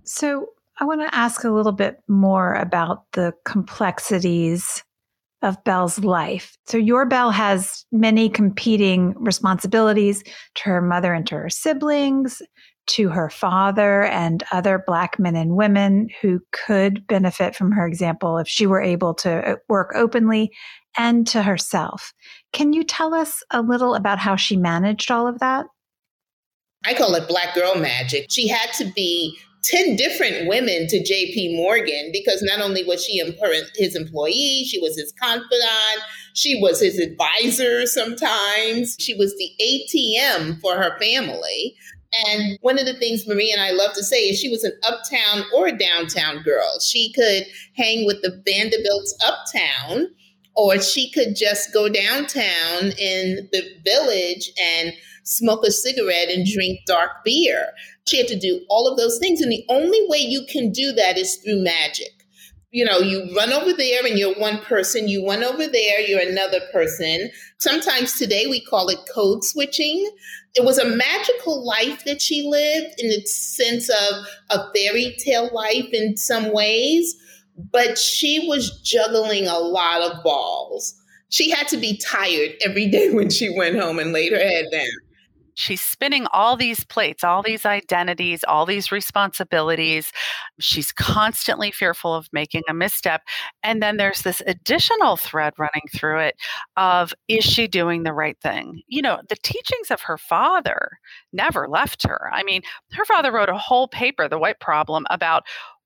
So 0.05 0.47
I 0.79 0.85
want 0.85 1.01
to 1.01 1.15
ask 1.15 1.43
a 1.43 1.51
little 1.51 1.71
bit 1.71 1.97
more 2.07 2.53
about 2.55 3.03
the 3.13 3.33
complexities 3.45 4.83
of 5.41 5.61
Belle's 5.65 5.99
life. 5.99 6.57
So 6.67 6.77
your 6.77 7.05
Belle 7.05 7.31
has 7.31 7.85
many 7.91 8.29
competing 8.29 9.13
responsibilities 9.17 10.23
to 10.55 10.63
her 10.69 10.81
mother 10.81 11.13
and 11.13 11.27
to 11.27 11.35
her 11.35 11.49
siblings, 11.49 12.41
to 12.85 13.09
her 13.09 13.29
father 13.29 14.03
and 14.03 14.43
other 14.51 14.83
black 14.85 15.17
men 15.17 15.35
and 15.35 15.55
women 15.55 16.09
who 16.21 16.39
could 16.51 17.05
benefit 17.07 17.55
from 17.55 17.71
her 17.71 17.87
example 17.87 18.37
if 18.37 18.47
she 18.47 18.65
were 18.65 18.81
able 18.81 19.13
to 19.13 19.51
uh, 19.51 19.55
work 19.69 19.91
openly 19.95 20.51
and 20.97 21.25
to 21.27 21.41
herself. 21.41 22.13
Can 22.51 22.73
you 22.73 22.83
tell 22.83 23.13
us 23.13 23.43
a 23.51 23.61
little 23.61 23.95
about 23.95 24.19
how 24.19 24.35
she 24.35 24.57
managed 24.57 25.11
all 25.11 25.27
of 25.27 25.39
that? 25.39 25.65
I 26.85 26.93
call 26.93 27.15
it 27.15 27.27
black 27.27 27.55
girl 27.55 27.75
magic. 27.75 28.27
She 28.29 28.47
had 28.47 28.71
to 28.73 28.91
be 28.93 29.37
10 29.63 29.95
different 29.95 30.47
women 30.47 30.87
to 30.87 30.99
JP 30.99 31.55
Morgan 31.55 32.09
because 32.11 32.41
not 32.43 32.59
only 32.59 32.83
was 32.83 33.03
she 33.03 33.23
his 33.75 33.95
employee, 33.95 34.65
she 34.67 34.79
was 34.79 34.97
his 34.97 35.13
confidant, 35.13 36.03
she 36.33 36.59
was 36.61 36.81
his 36.81 36.99
advisor 36.99 37.85
sometimes, 37.85 38.97
she 38.99 39.13
was 39.13 39.33
the 39.37 39.51
ATM 39.61 40.59
for 40.59 40.75
her 40.75 40.99
family. 40.99 41.75
And 42.27 42.57
one 42.61 42.79
of 42.79 42.85
the 42.85 42.93
things 42.93 43.27
Marie 43.27 43.51
and 43.51 43.61
I 43.61 43.71
love 43.71 43.93
to 43.93 44.03
say 44.03 44.29
is 44.29 44.39
she 44.39 44.49
was 44.49 44.63
an 44.63 44.73
uptown 44.87 45.45
or 45.55 45.67
a 45.67 45.77
downtown 45.77 46.43
girl. 46.43 46.79
She 46.79 47.11
could 47.13 47.45
hang 47.75 48.05
with 48.05 48.21
the 48.21 48.41
Vanderbilts 48.45 49.17
uptown, 49.25 50.07
or 50.55 50.79
she 50.79 51.09
could 51.11 51.35
just 51.35 51.73
go 51.73 51.89
downtown 51.89 52.91
in 52.99 53.49
the 53.51 53.63
village 53.83 54.51
and 54.61 54.93
smoke 55.23 55.65
a 55.65 55.71
cigarette 55.71 56.29
and 56.29 56.45
drink 56.45 56.81
dark 56.85 57.23
beer. 57.23 57.69
She 58.05 58.17
had 58.17 58.27
to 58.27 58.39
do 58.39 58.63
all 58.69 58.87
of 58.87 58.97
those 58.97 59.17
things. 59.19 59.41
And 59.41 59.51
the 59.51 59.65
only 59.69 60.05
way 60.07 60.19
you 60.19 60.45
can 60.47 60.71
do 60.71 60.91
that 60.91 61.17
is 61.17 61.37
through 61.37 61.63
magic. 61.63 62.22
You 62.73 62.85
know, 62.85 62.97
you 62.97 63.29
run 63.35 63.53
over 63.53 63.71
there 63.71 64.03
and 64.03 64.17
you're 64.17 64.33
one 64.33 64.57
person, 64.57 65.07
you 65.07 65.27
run 65.27 65.43
over 65.43 65.67
there, 65.67 65.99
you're 66.01 66.27
another 66.27 66.59
person. 66.71 67.29
Sometimes 67.59 68.17
today 68.17 68.47
we 68.47 68.65
call 68.65 68.89
it 68.89 68.97
code 69.13 69.43
switching. 69.43 70.09
It 70.55 70.65
was 70.65 70.79
a 70.79 70.89
magical 70.89 71.63
life 71.63 72.03
that 72.05 72.19
she 72.19 72.41
lived 72.41 72.95
in 72.97 73.09
the 73.09 73.23
sense 73.27 73.89
of 73.89 74.25
a 74.49 74.73
fairy 74.73 75.15
tale 75.19 75.51
life 75.53 75.87
in 75.93 76.17
some 76.17 76.51
ways, 76.51 77.15
but 77.71 77.99
she 77.99 78.47
was 78.47 78.81
juggling 78.81 79.45
a 79.45 79.59
lot 79.59 80.01
of 80.01 80.23
balls. 80.23 80.99
She 81.29 81.51
had 81.51 81.67
to 81.67 81.77
be 81.77 81.97
tired 81.97 82.53
every 82.65 82.87
day 82.89 83.09
when 83.13 83.29
she 83.29 83.55
went 83.55 83.79
home 83.79 83.99
and 83.99 84.13
laid 84.13 84.31
her 84.31 84.39
head 84.39 84.65
down 84.71 84.89
she's 85.55 85.81
spinning 85.81 86.27
all 86.33 86.55
these 86.55 86.83
plates, 86.85 87.23
all 87.23 87.41
these 87.41 87.65
identities, 87.65 88.43
all 88.47 88.65
these 88.65 88.91
responsibilities. 88.91 90.11
She's 90.59 90.91
constantly 90.91 91.71
fearful 91.71 92.13
of 92.13 92.27
making 92.31 92.63
a 92.69 92.73
misstep. 92.73 93.21
And 93.63 93.81
then 93.81 93.97
there's 93.97 94.21
this 94.21 94.41
additional 94.47 95.17
thread 95.17 95.53
running 95.57 95.87
through 95.93 96.19
it 96.19 96.35
of 96.77 97.13
is 97.27 97.43
she 97.43 97.67
doing 97.67 98.03
the 98.03 98.13
right 98.13 98.37
thing? 98.41 98.81
You 98.87 99.01
know, 99.01 99.19
the 99.29 99.37
teachings 99.43 99.91
of 99.91 100.01
her 100.01 100.17
father 100.17 100.97
never 101.31 101.67
left 101.67 102.03
her. 102.03 102.29
I 102.31 102.43
mean, 102.43 102.61
her 102.91 103.05
father 103.05 103.31
wrote 103.31 103.49
a 103.49 103.57
whole 103.57 103.87
paper, 103.87 104.27
The 104.27 104.39
White 104.39 104.59
Problem, 104.59 105.05
about 105.09 105.43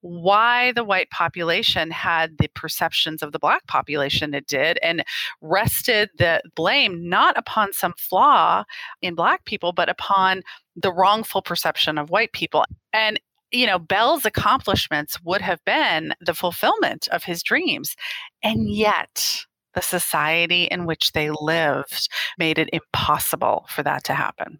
why 0.07 0.71
the 0.71 0.83
white 0.83 1.09
population 1.09 1.91
had 1.91 2.37
the 2.37 2.47
perceptions 2.49 3.21
of 3.21 3.31
the 3.31 3.39
black 3.39 3.65
population 3.67 4.33
it 4.33 4.47
did 4.47 4.79
and 4.81 5.03
rested 5.41 6.09
the 6.17 6.41
blame 6.55 7.09
not 7.09 7.37
upon 7.37 7.73
some 7.73 7.93
flaw 7.97 8.63
in 9.01 9.15
black 9.15 9.43
people, 9.45 9.73
but 9.73 9.89
upon 9.89 10.43
the 10.75 10.93
wrongful 10.93 11.41
perception 11.41 11.97
of 11.97 12.09
white 12.09 12.31
people. 12.31 12.63
And 12.93 13.19
you 13.51 13.65
know, 13.65 13.79
Belle's 13.79 14.25
accomplishments 14.25 15.21
would 15.23 15.41
have 15.41 15.63
been 15.63 16.13
the 16.19 16.33
fulfillment 16.33 17.07
of 17.13 17.23
his 17.23 17.41
dreams. 17.41 17.95
And 18.43 18.69
yet, 18.69 19.45
the 19.73 19.81
society 19.81 20.63
in 20.63 20.85
which 20.85 21.13
they 21.13 21.29
lived 21.29 22.09
made 22.37 22.59
it 22.59 22.69
impossible 22.73 23.65
for 23.69 23.83
that 23.83 24.03
to 24.05 24.13
happen. 24.13 24.59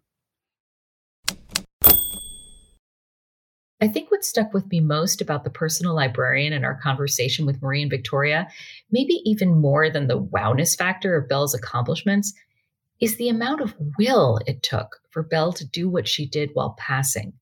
I 3.80 3.88
think 3.88 4.10
what 4.10 4.26
stuck 4.26 4.54
with 4.54 4.70
me 4.72 4.80
most 4.80 5.22
about 5.22 5.44
the 5.44 5.52
personal 5.52 5.94
librarian 5.94 6.52
and 6.52 6.66
our 6.66 6.80
conversation 6.82 7.46
with 7.46 7.62
Marie 7.62 7.84
and 7.84 7.92
Victoria, 7.92 8.48
maybe 8.90 9.22
even 9.24 9.62
more 9.62 9.90
than 9.90 10.08
the 10.08 10.20
wowness 10.20 10.76
factor 10.76 11.16
of 11.16 11.30
Belle's 11.30 11.54
accomplishments, 11.54 12.34
is 13.00 13.18
the 13.18 13.30
amount 13.30 13.62
of 13.62 13.76
will 14.00 14.40
it 14.48 14.64
took 14.64 15.00
for 15.12 15.22
Belle 15.22 15.54
to 15.54 15.66
do 15.66 15.88
what 15.88 16.08
she 16.08 16.26
did 16.26 16.50
while 16.54 16.76
passing. 16.80 17.34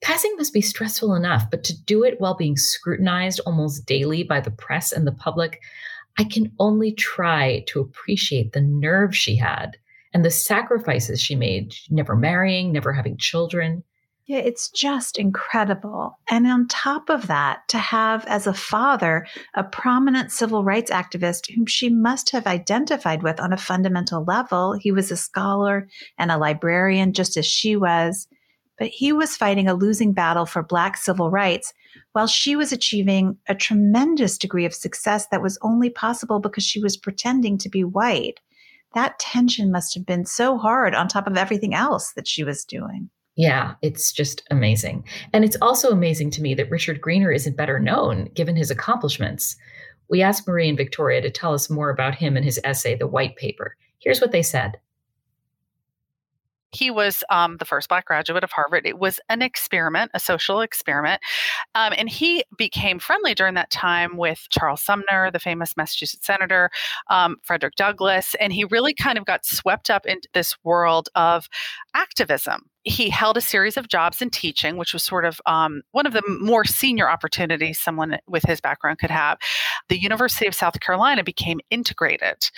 Passing 0.00 0.34
must 0.36 0.52
be 0.52 0.60
stressful 0.60 1.14
enough, 1.14 1.48
but 1.48 1.62
to 1.64 1.80
do 1.84 2.02
it 2.02 2.20
while 2.20 2.34
being 2.34 2.56
scrutinized 2.56 3.40
almost 3.46 3.86
daily 3.86 4.24
by 4.24 4.40
the 4.40 4.50
press 4.50 4.90
and 4.90 5.06
the 5.06 5.12
public, 5.12 5.60
I 6.18 6.24
can 6.24 6.52
only 6.58 6.92
try 6.92 7.64
to 7.68 7.80
appreciate 7.80 8.52
the 8.52 8.60
nerve 8.60 9.16
she 9.16 9.36
had 9.36 9.76
and 10.12 10.24
the 10.24 10.30
sacrifices 10.30 11.20
she 11.20 11.36
made, 11.36 11.74
never 11.88 12.16
marrying, 12.16 12.72
never 12.72 12.92
having 12.92 13.16
children. 13.16 13.84
Yeah, 14.26 14.38
it's 14.38 14.70
just 14.70 15.18
incredible. 15.18 16.18
And 16.30 16.46
on 16.46 16.68
top 16.68 17.10
of 17.10 17.26
that, 17.26 17.66
to 17.68 17.78
have 17.78 18.24
as 18.26 18.46
a 18.46 18.54
father 18.54 19.26
a 19.54 19.64
prominent 19.64 20.30
civil 20.30 20.62
rights 20.62 20.92
activist 20.92 21.52
whom 21.52 21.66
she 21.66 21.88
must 21.88 22.30
have 22.30 22.46
identified 22.46 23.24
with 23.24 23.40
on 23.40 23.52
a 23.52 23.56
fundamental 23.56 24.22
level. 24.24 24.74
He 24.74 24.92
was 24.92 25.10
a 25.10 25.16
scholar 25.16 25.88
and 26.18 26.30
a 26.30 26.38
librarian, 26.38 27.14
just 27.14 27.36
as 27.36 27.46
she 27.46 27.74
was. 27.74 28.28
But 28.78 28.88
he 28.88 29.12
was 29.12 29.36
fighting 29.36 29.66
a 29.66 29.74
losing 29.74 30.12
battle 30.12 30.46
for 30.46 30.62
Black 30.62 30.96
civil 30.96 31.28
rights 31.28 31.72
while 32.12 32.28
she 32.28 32.54
was 32.54 32.72
achieving 32.72 33.38
a 33.48 33.56
tremendous 33.56 34.38
degree 34.38 34.64
of 34.64 34.74
success 34.74 35.26
that 35.28 35.42
was 35.42 35.58
only 35.62 35.90
possible 35.90 36.38
because 36.38 36.64
she 36.64 36.80
was 36.80 36.96
pretending 36.96 37.58
to 37.58 37.68
be 37.68 37.82
white. 37.82 38.40
That 38.94 39.18
tension 39.18 39.72
must 39.72 39.94
have 39.94 40.06
been 40.06 40.26
so 40.26 40.58
hard 40.58 40.94
on 40.94 41.08
top 41.08 41.26
of 41.26 41.36
everything 41.36 41.74
else 41.74 42.12
that 42.12 42.28
she 42.28 42.44
was 42.44 42.64
doing. 42.64 43.10
Yeah, 43.36 43.74
it's 43.80 44.12
just 44.12 44.42
amazing. 44.50 45.04
And 45.32 45.44
it's 45.44 45.56
also 45.62 45.90
amazing 45.90 46.30
to 46.32 46.42
me 46.42 46.54
that 46.54 46.70
Richard 46.70 47.00
Greener 47.00 47.32
isn't 47.32 47.56
better 47.56 47.78
known 47.78 48.26
given 48.34 48.56
his 48.56 48.70
accomplishments. 48.70 49.56
We 50.10 50.20
asked 50.20 50.46
Marie 50.46 50.68
and 50.68 50.76
Victoria 50.76 51.22
to 51.22 51.30
tell 51.30 51.54
us 51.54 51.70
more 51.70 51.88
about 51.88 52.14
him 52.14 52.36
and 52.36 52.44
his 52.44 52.60
essay, 52.64 52.94
The 52.94 53.06
White 53.06 53.36
Paper. 53.36 53.76
Here's 54.00 54.20
what 54.20 54.32
they 54.32 54.42
said. 54.42 54.78
He 56.72 56.90
was 56.90 57.22
um, 57.30 57.58
the 57.58 57.64
first 57.66 57.88
Black 57.88 58.06
graduate 58.06 58.44
of 58.44 58.50
Harvard. 58.50 58.86
It 58.86 58.98
was 58.98 59.20
an 59.28 59.42
experiment, 59.42 60.10
a 60.14 60.20
social 60.20 60.60
experiment. 60.60 61.20
Um, 61.74 61.92
and 61.96 62.08
he 62.08 62.44
became 62.56 62.98
friendly 62.98 63.34
during 63.34 63.54
that 63.54 63.70
time 63.70 64.16
with 64.16 64.46
Charles 64.50 64.82
Sumner, 64.82 65.30
the 65.30 65.38
famous 65.38 65.76
Massachusetts 65.76 66.26
senator, 66.26 66.70
um, 67.08 67.36
Frederick 67.42 67.76
Douglass. 67.76 68.34
And 68.40 68.54
he 68.54 68.64
really 68.64 68.94
kind 68.94 69.18
of 69.18 69.26
got 69.26 69.44
swept 69.44 69.90
up 69.90 70.06
into 70.06 70.28
this 70.32 70.56
world 70.64 71.10
of 71.14 71.46
activism 71.94 72.70
he 72.84 73.10
held 73.10 73.36
a 73.36 73.40
series 73.40 73.76
of 73.76 73.88
jobs 73.88 74.20
in 74.20 74.30
teaching, 74.30 74.76
which 74.76 74.92
was 74.92 75.02
sort 75.02 75.24
of 75.24 75.40
um, 75.46 75.82
one 75.92 76.06
of 76.06 76.12
the 76.12 76.22
more 76.40 76.64
senior 76.64 77.08
opportunities 77.08 77.78
someone 77.78 78.18
with 78.26 78.42
his 78.44 78.60
background 78.60 78.98
could 78.98 79.10
have. 79.10 79.38
The 79.88 80.00
University 80.00 80.46
of 80.46 80.54
South 80.54 80.80
Carolina 80.80 81.22
became 81.22 81.60
integrated. 81.70 82.50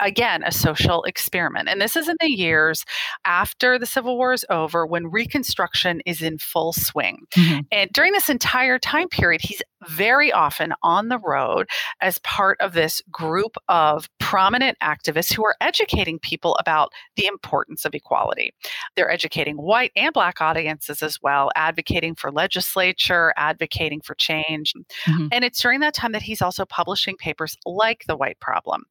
Again, 0.00 0.42
a 0.44 0.52
social 0.52 1.02
experiment. 1.04 1.68
And 1.68 1.80
this 1.80 1.96
is 1.96 2.08
in 2.08 2.16
the 2.20 2.30
years 2.30 2.84
after 3.24 3.78
the 3.78 3.86
Civil 3.86 4.16
War 4.16 4.32
is 4.32 4.44
over 4.50 4.86
when 4.86 5.10
Reconstruction 5.10 6.00
is 6.06 6.22
in 6.22 6.38
full 6.38 6.72
swing. 6.72 7.26
Mm-hmm. 7.34 7.60
And 7.70 7.90
during 7.92 8.12
this 8.12 8.30
entire 8.30 8.78
time 8.78 9.08
period, 9.08 9.40
he's 9.42 9.62
very 9.88 10.32
often 10.32 10.72
on 10.82 11.08
the 11.08 11.18
road 11.18 11.68
as 12.00 12.18
part 12.20 12.60
of 12.60 12.72
this 12.72 13.02
group 13.10 13.56
of 13.68 14.08
prominent 14.18 14.78
activists 14.82 15.32
who 15.32 15.44
are 15.44 15.56
educating 15.60 16.18
people 16.18 16.56
about 16.56 16.92
the 17.16 17.26
importance 17.26 17.84
of 17.84 17.94
equality. 17.94 18.52
They're 18.94 19.10
educating 19.10 19.56
white 19.56 19.92
and 19.96 20.12
black 20.12 20.40
audiences 20.40 21.02
as 21.02 21.20
well, 21.22 21.50
advocating 21.56 22.14
for 22.14 22.32
legislature, 22.32 23.32
advocating 23.36 24.00
for 24.00 24.14
change. 24.14 24.72
Mm-hmm. 25.06 25.28
And 25.32 25.44
it's 25.44 25.60
during 25.60 25.80
that 25.80 25.94
time 25.94 26.12
that 26.12 26.22
he's 26.22 26.42
also 26.42 26.64
publishing 26.64 27.16
papers 27.16 27.56
like 27.64 28.04
The 28.06 28.16
White 28.16 28.40
Problem. 28.40 28.84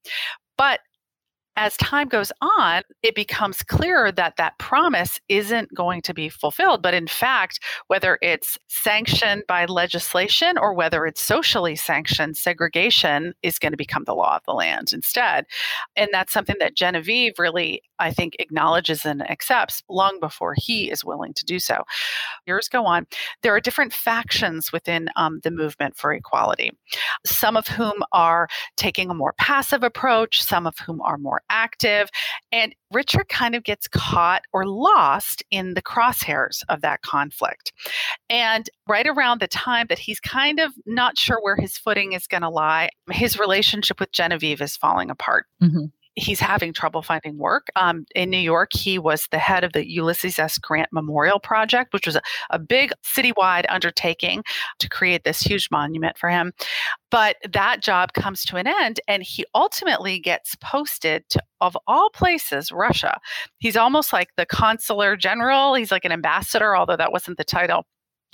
But 0.58 0.80
as 1.58 1.78
time 1.78 2.08
goes 2.08 2.32
on, 2.42 2.84
it 3.02 3.16
becomes 3.16 3.64
clearer 3.64 4.12
that 4.12 4.36
that 4.38 4.58
promise 4.60 5.20
isn't 5.30 5.74
going 5.74 6.02
to 6.02 6.14
be 6.14 6.28
fulfilled. 6.28 6.82
But 6.82 6.94
in 6.94 7.08
fact, 7.08 7.60
whether 7.88 8.18
it's 8.22 8.58
sanctioned 8.68 9.44
by 9.48 9.66
legislation 9.66 10.58
or 10.58 10.74
whether 10.74 11.06
it's 11.06 11.22
socially 11.22 11.76
sanctioned, 11.76 12.36
segregation 12.36 13.34
is 13.42 13.58
going 13.58 13.72
to 13.72 13.78
become 13.78 14.04
the 14.06 14.16
law 14.16 14.36
of 14.36 14.44
the 14.46 14.54
land 14.54 14.92
instead. 14.92 15.46
And 15.96 16.10
that's 16.12 16.34
something 16.34 16.58
that 16.60 16.76
Genevieve 16.76 17.34
really, 17.40 17.82
I 18.00 18.12
think, 18.12 18.36
acknowledges 18.40 19.06
and 19.06 19.30
accepts 19.30 19.82
long 19.90 20.20
before 20.20 20.56
he 20.58 20.92
is 20.92 21.06
willing 21.06 21.34
to 21.36 21.46
do 21.46 21.60
so. 21.60 21.84
Years 22.46 22.68
go 22.68 22.86
on. 22.86 23.08
There 23.44 23.56
are 23.56 23.62
different 23.62 23.94
factions 23.94 24.72
within 24.72 25.10
um, 25.16 25.40
the 25.44 25.52
movement 25.52 25.96
for 25.96 26.12
equality, 26.12 26.72
some 27.26 27.56
of 27.56 27.68
whom 27.68 28.04
are 28.12 28.50
taking 28.76 29.10
a 29.10 29.14
more 29.14 29.34
passive 29.38 29.84
approach, 29.84 30.42
some 30.44 30.68
of 30.68 30.78
whom 30.80 31.02
are 31.02 31.18
more 31.18 31.42
active. 31.50 32.10
And 32.52 32.76
Richard 32.92 33.28
kind 33.30 33.56
of 33.56 33.64
gets 33.64 33.88
caught 33.88 34.44
or 34.54 34.66
lost 34.66 35.44
in 35.52 35.74
the 35.74 35.82
crosshairs 35.82 36.62
of 36.70 36.82
that 36.82 37.02
conflict. 37.02 37.74
And 38.30 38.70
right 38.88 39.08
around 39.08 39.42
the 39.42 39.48
time 39.48 39.88
that 39.90 40.00
he's 40.00 40.20
kind 40.20 40.60
of 40.60 40.72
not 40.86 41.18
sure 41.18 41.40
where 41.42 41.58
his 41.58 41.78
footing 41.78 42.14
is 42.14 42.28
going 42.28 42.44
to 42.44 42.50
lie, 42.50 42.90
his 43.12 43.40
relationship 43.40 44.00
with 44.00 44.12
Genevieve 44.12 44.62
is 44.62 44.78
falling 44.78 45.10
apart. 45.10 45.46
Mm-hmm 45.62 45.86
he's 46.16 46.40
having 46.40 46.74
trouble 46.74 47.02
finding 47.02 47.38
work. 47.38 47.68
Um, 47.76 48.06
in 48.16 48.30
New 48.30 48.38
York, 48.38 48.72
he 48.74 48.98
was 48.98 49.28
the 49.32 49.38
head 49.38 49.64
of 49.64 49.74
the 49.74 49.90
Ulysses 49.90 50.40
S. 50.40 50.58
Grant 50.58 50.90
Memorial 50.92 51.40
Project, 51.40 51.94
which 51.94 52.06
was 52.06 52.16
a, 52.16 52.22
a 52.50 52.60
big 52.60 52.92
citywide 53.04 53.66
undertaking 53.70 54.44
to 54.80 54.90
create 54.90 55.24
this 55.24 55.42
huge 55.42 55.70
monument 55.72 56.18
for 56.18 56.30
him. 56.30 56.54
But 57.12 57.38
that 57.52 57.82
job 57.82 58.14
comes 58.14 58.44
to 58.46 58.58
an 58.58 58.68
end, 58.68 59.00
and 59.08 59.24
he 59.24 59.46
ultimately 59.54 60.20
gets 60.20 60.56
posted 60.62 61.28
to, 61.30 61.42
of 61.62 61.78
all 61.88 62.10
places, 62.10 62.72
Russia. 62.72 63.18
He's 63.58 63.78
almost 63.78 64.12
like 64.12 64.30
the 64.38 64.46
consular 64.46 65.16
general, 65.16 65.76
he's 65.76 65.92
like 65.92 66.06
an 66.06 66.12
ambassador, 66.12 66.76
although 66.76 66.98
that 66.98 67.12
wasn't 67.12 67.38
the 67.38 67.44
title 67.44 67.86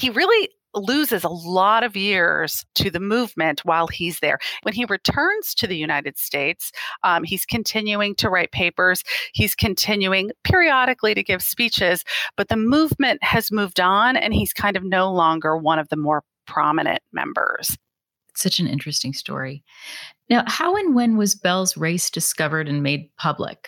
he 0.01 0.09
really 0.09 0.49
loses 0.73 1.23
a 1.23 1.29
lot 1.29 1.83
of 1.83 1.95
years 1.95 2.65
to 2.75 2.89
the 2.89 2.99
movement 2.99 3.61
while 3.65 3.87
he's 3.87 4.19
there. 4.19 4.39
When 4.63 4.73
he 4.73 4.85
returns 4.85 5.53
to 5.55 5.67
the 5.67 5.77
United 5.77 6.17
States, 6.17 6.71
um, 7.03 7.23
he's 7.23 7.45
continuing 7.45 8.15
to 8.15 8.29
write 8.29 8.51
papers, 8.51 9.03
he's 9.33 9.55
continuing 9.55 10.31
periodically 10.43 11.13
to 11.13 11.23
give 11.23 11.41
speeches, 11.41 12.03
but 12.37 12.49
the 12.49 12.57
movement 12.57 13.23
has 13.23 13.51
moved 13.51 13.79
on 13.79 14.15
and 14.17 14.33
he's 14.33 14.53
kind 14.53 14.77
of 14.77 14.83
no 14.83 15.11
longer 15.11 15.57
one 15.57 15.79
of 15.79 15.89
the 15.89 15.97
more 15.97 16.23
prominent 16.47 17.01
members. 17.11 17.77
Such 18.35 18.59
an 18.59 18.67
interesting 18.67 19.13
story. 19.13 19.63
Now, 20.29 20.43
how 20.47 20.75
and 20.75 20.95
when 20.95 21.17
was 21.17 21.35
Belle's 21.35 21.75
race 21.75 22.09
discovered 22.09 22.69
and 22.69 22.81
made 22.81 23.13
public? 23.17 23.67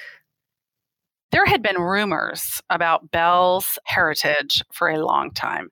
There 1.34 1.46
had 1.48 1.64
been 1.64 1.82
rumors 1.82 2.62
about 2.70 3.10
Belle's 3.10 3.80
heritage 3.86 4.62
for 4.72 4.88
a 4.88 5.04
long 5.04 5.32
time. 5.32 5.70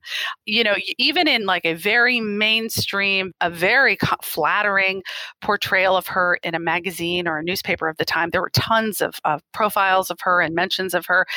You 0.48 0.64
know, 0.64 0.74
even 0.98 1.28
in 1.28 1.46
like 1.46 1.66
a 1.66 1.76
very 1.76 2.20
mainstream, 2.20 3.32
a 3.42 3.52
very 3.52 3.96
flattering 4.24 5.04
portrayal 5.40 5.96
of 5.96 6.08
her 6.08 6.40
in 6.42 6.56
a 6.56 6.60
magazine 6.60 7.28
or 7.28 7.38
a 7.38 7.44
newspaper 7.44 7.88
of 7.88 7.98
the 7.98 8.06
time, 8.06 8.32
there 8.32 8.42
were 8.42 8.50
tons 8.56 9.02
of, 9.02 9.20
of 9.24 9.44
profiles 9.52 10.10
of 10.10 10.18
her 10.22 10.42
and 10.42 10.56
mentions 10.56 10.96
of 10.96 11.06
her. 11.06 11.28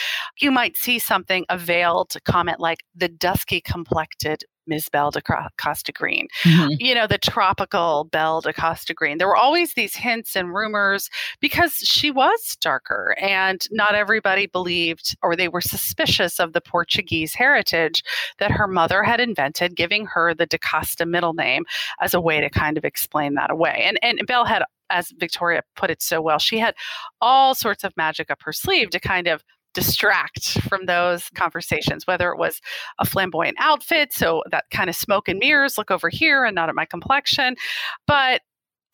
You 0.41 0.51
might 0.51 0.79
see 0.79 0.99
something, 0.99 1.45
a 1.51 1.59
veiled 1.59 2.15
comment 2.25 2.61
like 2.61 2.79
the 2.95 3.09
dusky 3.09 3.61
complected 3.61 4.43
Ms. 4.67 4.89
Belle 4.89 5.11
de 5.11 5.23
Costa 5.23 5.93
Greene, 5.93 6.29
mm-hmm. 6.43 6.69
you 6.79 6.95
know, 6.95 7.07
the 7.07 7.19
tropical 7.19 8.05
Belle 8.05 8.41
de 8.41 8.53
Costa 8.53 8.95
Greene. 8.95 9.19
There 9.19 9.29
were 9.29 9.37
always 9.37 9.75
these 9.75 9.97
hints 9.97 10.37
and 10.37 10.55
rumors 10.55 11.11
because 11.41 11.75
she 11.75 12.11
was 12.11 12.57
darker 12.61 13.17
and 13.21 13.61
not 13.71 13.95
everybody 13.95 14.47
believed 14.47 15.17
or 15.23 15.37
they 15.37 15.49
were 15.49 15.61
suspicious 15.61 16.39
of 16.41 16.53
the 16.53 16.61
Portuguese 16.61 17.35
heritage 17.35 18.03
that 18.39 18.51
her 18.51 18.67
mother 18.67 19.03
had 19.03 19.21
invented, 19.21 19.77
giving 19.77 20.07
her 20.07 20.35
the 20.35 20.47
de 20.47 20.59
Costa 20.59 21.07
middle 21.07 21.35
name 21.35 21.65
as 22.01 22.15
a 22.15 22.21
way 22.21 22.41
to 22.41 22.51
kind 22.51 22.79
of 22.79 22.85
explain 22.85 23.35
that 23.35 23.51
away. 23.51 23.85
And, 23.85 23.99
and 24.03 24.27
Belle 24.27 24.45
had, 24.45 24.63
as 24.91 25.13
Victoria 25.19 25.63
put 25.77 25.91
it 25.91 26.03
so 26.03 26.21
well, 26.21 26.39
she 26.39 26.59
had 26.59 26.75
all 27.21 27.55
sorts 27.55 27.85
of 27.85 27.97
magic 27.97 28.31
up 28.31 28.43
her 28.43 28.53
sleeve 28.53 28.91
to 28.91 29.01
kind 29.01 29.27
of 29.27 29.43
distract 29.75 30.61
from 30.63 30.87
those 30.87 31.29
conversations, 31.35 32.07
whether 32.07 32.31
it 32.31 32.39
was 32.39 32.61
a 32.99 33.05
flamboyant 33.05 33.57
outfit, 33.61 34.13
so 34.13 34.43
that 34.51 34.65
kind 34.71 34.89
of 34.89 34.97
smoke 34.97 35.29
and 35.29 35.39
mirrors, 35.39 35.77
look 35.77 35.91
over 35.91 36.09
here 36.09 36.45
and 36.45 36.55
not 36.55 36.69
at 36.69 36.75
my 36.75 36.87
complexion. 36.87 37.57
But 38.07 38.41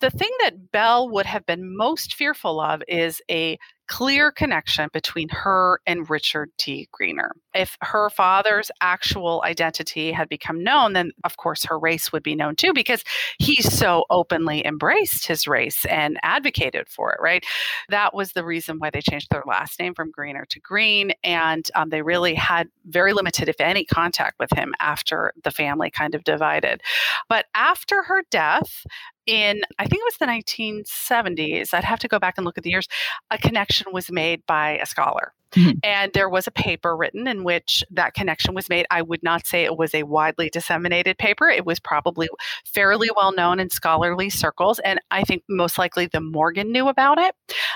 the 0.01 0.09
thing 0.09 0.31
that 0.41 0.71
Belle 0.71 1.09
would 1.09 1.27
have 1.27 1.45
been 1.45 1.77
most 1.77 2.15
fearful 2.15 2.59
of 2.59 2.81
is 2.87 3.21
a 3.29 3.57
clear 3.91 4.31
connection 4.31 4.89
between 4.93 5.27
her 5.27 5.81
and 5.85 6.09
Richard 6.09 6.49
T. 6.57 6.87
Greener. 6.93 7.35
If 7.53 7.77
her 7.81 8.09
father's 8.09 8.71
actual 8.79 9.41
identity 9.43 10.13
had 10.13 10.29
become 10.29 10.63
known, 10.63 10.93
then 10.93 11.11
of 11.25 11.35
course 11.35 11.65
her 11.65 11.77
race 11.77 12.09
would 12.13 12.23
be 12.23 12.33
known 12.33 12.55
too, 12.55 12.71
because 12.73 13.03
he 13.37 13.61
so 13.61 14.05
openly 14.09 14.65
embraced 14.65 15.27
his 15.27 15.45
race 15.45 15.83
and 15.83 16.17
advocated 16.23 16.87
for 16.87 17.11
it, 17.11 17.19
right? 17.21 17.45
That 17.89 18.13
was 18.13 18.31
the 18.31 18.45
reason 18.45 18.77
why 18.79 18.91
they 18.91 19.01
changed 19.01 19.27
their 19.29 19.43
last 19.45 19.77
name 19.77 19.93
from 19.93 20.09
Greener 20.09 20.45
to 20.51 20.59
Greene. 20.61 21.11
And 21.21 21.69
um, 21.75 21.89
they 21.89 22.01
really 22.01 22.33
had 22.33 22.69
very 22.85 23.11
limited, 23.11 23.49
if 23.49 23.59
any, 23.59 23.83
contact 23.83 24.39
with 24.39 24.53
him 24.53 24.73
after 24.79 25.33
the 25.43 25.51
family 25.51 25.91
kind 25.91 26.15
of 26.15 26.23
divided. 26.23 26.81
But 27.27 27.47
after 27.53 28.03
her 28.03 28.23
death, 28.31 28.85
in 29.27 29.61
I 29.77 29.85
think 29.85 30.01
it 30.01 30.05
was 30.05 30.17
the 30.17 30.25
1970s. 30.25 31.73
I'd 31.73 31.83
have 31.83 31.99
to 31.99 32.07
go 32.07 32.19
back 32.19 32.35
and 32.37 32.45
look 32.45 32.57
at 32.57 32.63
the 32.63 32.69
years. 32.69 32.87
A 33.29 33.37
connection 33.37 33.80
was 33.91 34.11
made 34.11 34.45
by 34.45 34.77
a 34.77 34.85
scholar. 34.85 35.33
Mm-hmm. 35.53 35.79
And 35.83 36.13
there 36.13 36.29
was 36.29 36.47
a 36.47 36.51
paper 36.51 36.95
written 36.95 37.27
in 37.27 37.43
which 37.43 37.83
that 37.91 38.13
connection 38.13 38.53
was 38.53 38.69
made. 38.69 38.85
I 38.89 39.01
would 39.01 39.21
not 39.21 39.45
say 39.45 39.63
it 39.63 39.77
was 39.77 39.93
a 39.93 40.03
widely 40.03 40.49
disseminated 40.49 41.17
paper. 41.17 41.49
It 41.49 41.65
was 41.65 41.79
probably 41.79 42.29
fairly 42.65 43.09
well 43.15 43.33
known 43.33 43.59
in 43.59 43.69
scholarly 43.69 44.29
circles. 44.29 44.79
And 44.79 44.99
I 45.11 45.23
think 45.23 45.43
most 45.49 45.77
likely 45.77 46.05
the 46.05 46.21
Morgan 46.21 46.71
knew 46.71 46.87
about 46.87 47.17
it. 47.17 47.35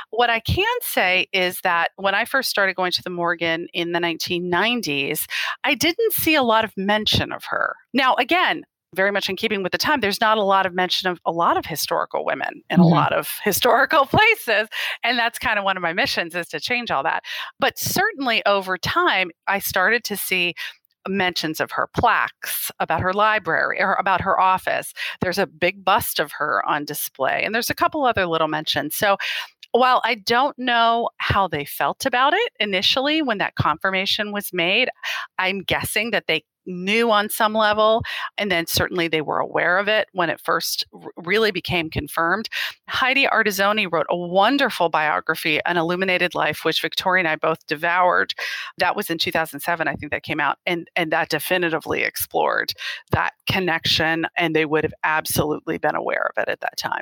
What 0.10 0.30
I 0.30 0.40
can 0.40 0.66
say 0.82 1.28
is 1.34 1.60
that 1.64 1.90
when 1.98 2.16
I 2.16 2.26
first 2.26 2.50
started 2.50 2.76
going 2.76 2.94
to 2.94 3.04
the 3.04 3.10
Morgan 3.10 3.68
in 3.74 3.92
the 3.92 4.00
1990s, 4.00 5.26
I 5.64 5.76
didn't 5.76 6.14
see 6.14 6.36
a 6.36 6.44
lot 6.44 6.64
of 6.64 6.72
mention 6.78 7.34
of 7.34 7.44
her. 7.46 7.76
Now, 7.94 8.16
again, 8.16 8.64
very 8.96 9.12
much 9.12 9.30
in 9.30 9.36
keeping 9.36 9.64
with 9.64 9.72
the 9.72 9.78
time, 9.78 10.00
there's 10.00 10.22
not 10.22 10.38
a 10.38 10.44
lot 10.44 10.66
of 10.66 10.74
mention 10.74 11.10
of 11.10 11.20
a 11.26 11.32
lot 11.32 11.58
of 11.58 11.66
historical 11.66 12.26
women 12.26 12.64
in 12.70 12.80
mm-hmm. 12.80 12.84
a 12.84 12.88
lot 12.88 13.14
of 13.14 13.30
historical 13.44 14.06
places. 14.06 14.68
And 15.04 15.18
that's 15.18 15.40
kind 15.40 15.60
of 15.60 15.66
one 15.66 15.78
of 15.78 15.84
my 15.84 15.94
missions 15.94 16.36
is 16.36 16.48
to 16.50 16.60
change 16.60 16.92
all 16.92 17.04
that. 17.04 17.24
But 17.60 17.78
certainly 17.78 18.46
over 18.46 18.78
time, 18.78 19.32
I 19.48 19.60
started 19.60 20.04
to 20.06 20.18
see 20.18 20.56
mentions 21.08 21.60
of 21.60 21.72
her 21.72 21.88
plaques 21.96 22.72
about 22.80 23.02
her 23.02 23.14
library 23.14 23.80
or 23.80 23.94
about 23.94 24.22
her 24.22 24.40
office. 24.40 24.94
There's 25.22 25.38
a 25.38 25.46
big 25.46 25.86
bust 25.86 26.20
of 26.20 26.32
her 26.34 26.68
on 26.68 26.86
display, 26.86 27.44
and 27.44 27.54
there's 27.54 27.70
a 27.70 27.76
couple 27.76 28.06
other 28.06 28.26
little 28.26 28.48
mentions. 28.48 28.96
So 28.96 29.18
while 29.72 30.02
I 30.06 30.16
don't 30.16 30.58
know 30.58 31.10
how 31.18 31.48
they 31.48 31.66
felt 31.66 32.06
about 32.06 32.34
it 32.34 32.54
initially 32.60 33.22
when 33.22 33.40
that 33.40 33.56
confirmation 33.56 34.32
was 34.32 34.52
made, 34.54 34.90
I'm 35.38 35.62
guessing 35.62 36.12
that 36.12 36.28
they 36.28 36.44
knew 36.66 37.12
on 37.12 37.30
some 37.30 37.54
level. 37.54 38.04
And 38.38 38.52
then 38.52 38.66
certainly 38.68 39.08
they 39.08 39.22
were 39.22 39.40
aware 39.40 39.78
of 39.78 39.88
it 39.88 40.08
when 40.14 40.30
it 40.30 40.40
first 40.40 40.86
really 41.18 41.52
became 41.52 41.90
confirmed. 41.90 42.50
Heidi 42.88 43.26
Ardizzone 43.26 43.92
wrote 43.92 44.08
a 44.10 44.18
wonderful 44.18 44.90
biography, 44.90 45.60
An 45.66 45.78
Illuminated 45.78 46.36
Life, 46.36 46.64
which 46.64 46.82
Victoria 46.82 47.22
and 47.22 47.28
I 47.28 47.36
both 47.36 47.66
devoured. 47.68 48.34
That 48.78 48.96
was 48.96 49.10
in 49.10 49.18
2007, 49.18 49.88
I 49.88 49.96
think 49.96 50.12
that 50.12 50.24
came 50.24 50.40
out. 50.40 50.58
And, 50.66 50.90
and 50.96 51.12
that 51.12 51.30
definitively 51.30 52.02
explored 52.02 52.74
that 53.12 53.34
connection. 53.48 54.28
And 54.38 54.56
they 54.56 54.66
would 54.66 54.84
have 54.84 54.94
absolutely 55.04 55.78
been 55.78 55.96
aware 55.96 56.30
of 56.36 56.42
it 56.42 56.50
at 56.50 56.62
that 56.62 56.78
time. 56.78 57.02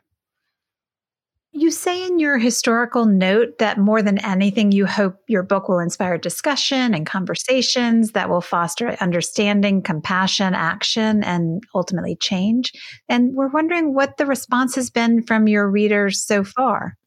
You 1.56 1.70
say 1.70 2.08
in 2.08 2.18
your 2.18 2.40
historical 2.40 3.06
note 3.06 3.60
that 3.60 3.78
more 3.78 4.02
than 4.02 4.18
anything, 4.26 4.72
you 4.72 4.88
hope 4.88 5.18
your 5.28 5.44
book 5.44 5.70
will 5.70 5.78
inspire 5.78 6.18
discussion 6.18 6.96
and 6.96 7.06
conversations 7.06 8.14
that 8.14 8.28
will 8.28 8.42
foster 8.42 8.98
understanding, 9.00 9.84
compassion, 9.84 10.56
action, 10.56 11.24
and 11.24 11.62
ultimately 11.76 12.16
change. 12.16 12.72
And 13.08 13.36
we're 13.36 13.52
wondering 13.52 13.94
what 13.94 14.18
the 14.18 14.26
response 14.26 14.74
has 14.74 14.90
been 14.90 15.22
from 15.22 15.48
your 15.48 15.70
readers 15.70 16.26
so 16.26 16.44
far. 16.44 16.98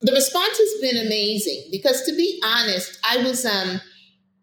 The 0.00 0.12
response 0.12 0.56
has 0.56 0.80
been 0.80 1.04
amazing 1.04 1.70
because, 1.72 2.02
to 2.02 2.12
be 2.12 2.40
honest, 2.44 3.00
I 3.04 3.16
was 3.16 3.44
um, 3.44 3.80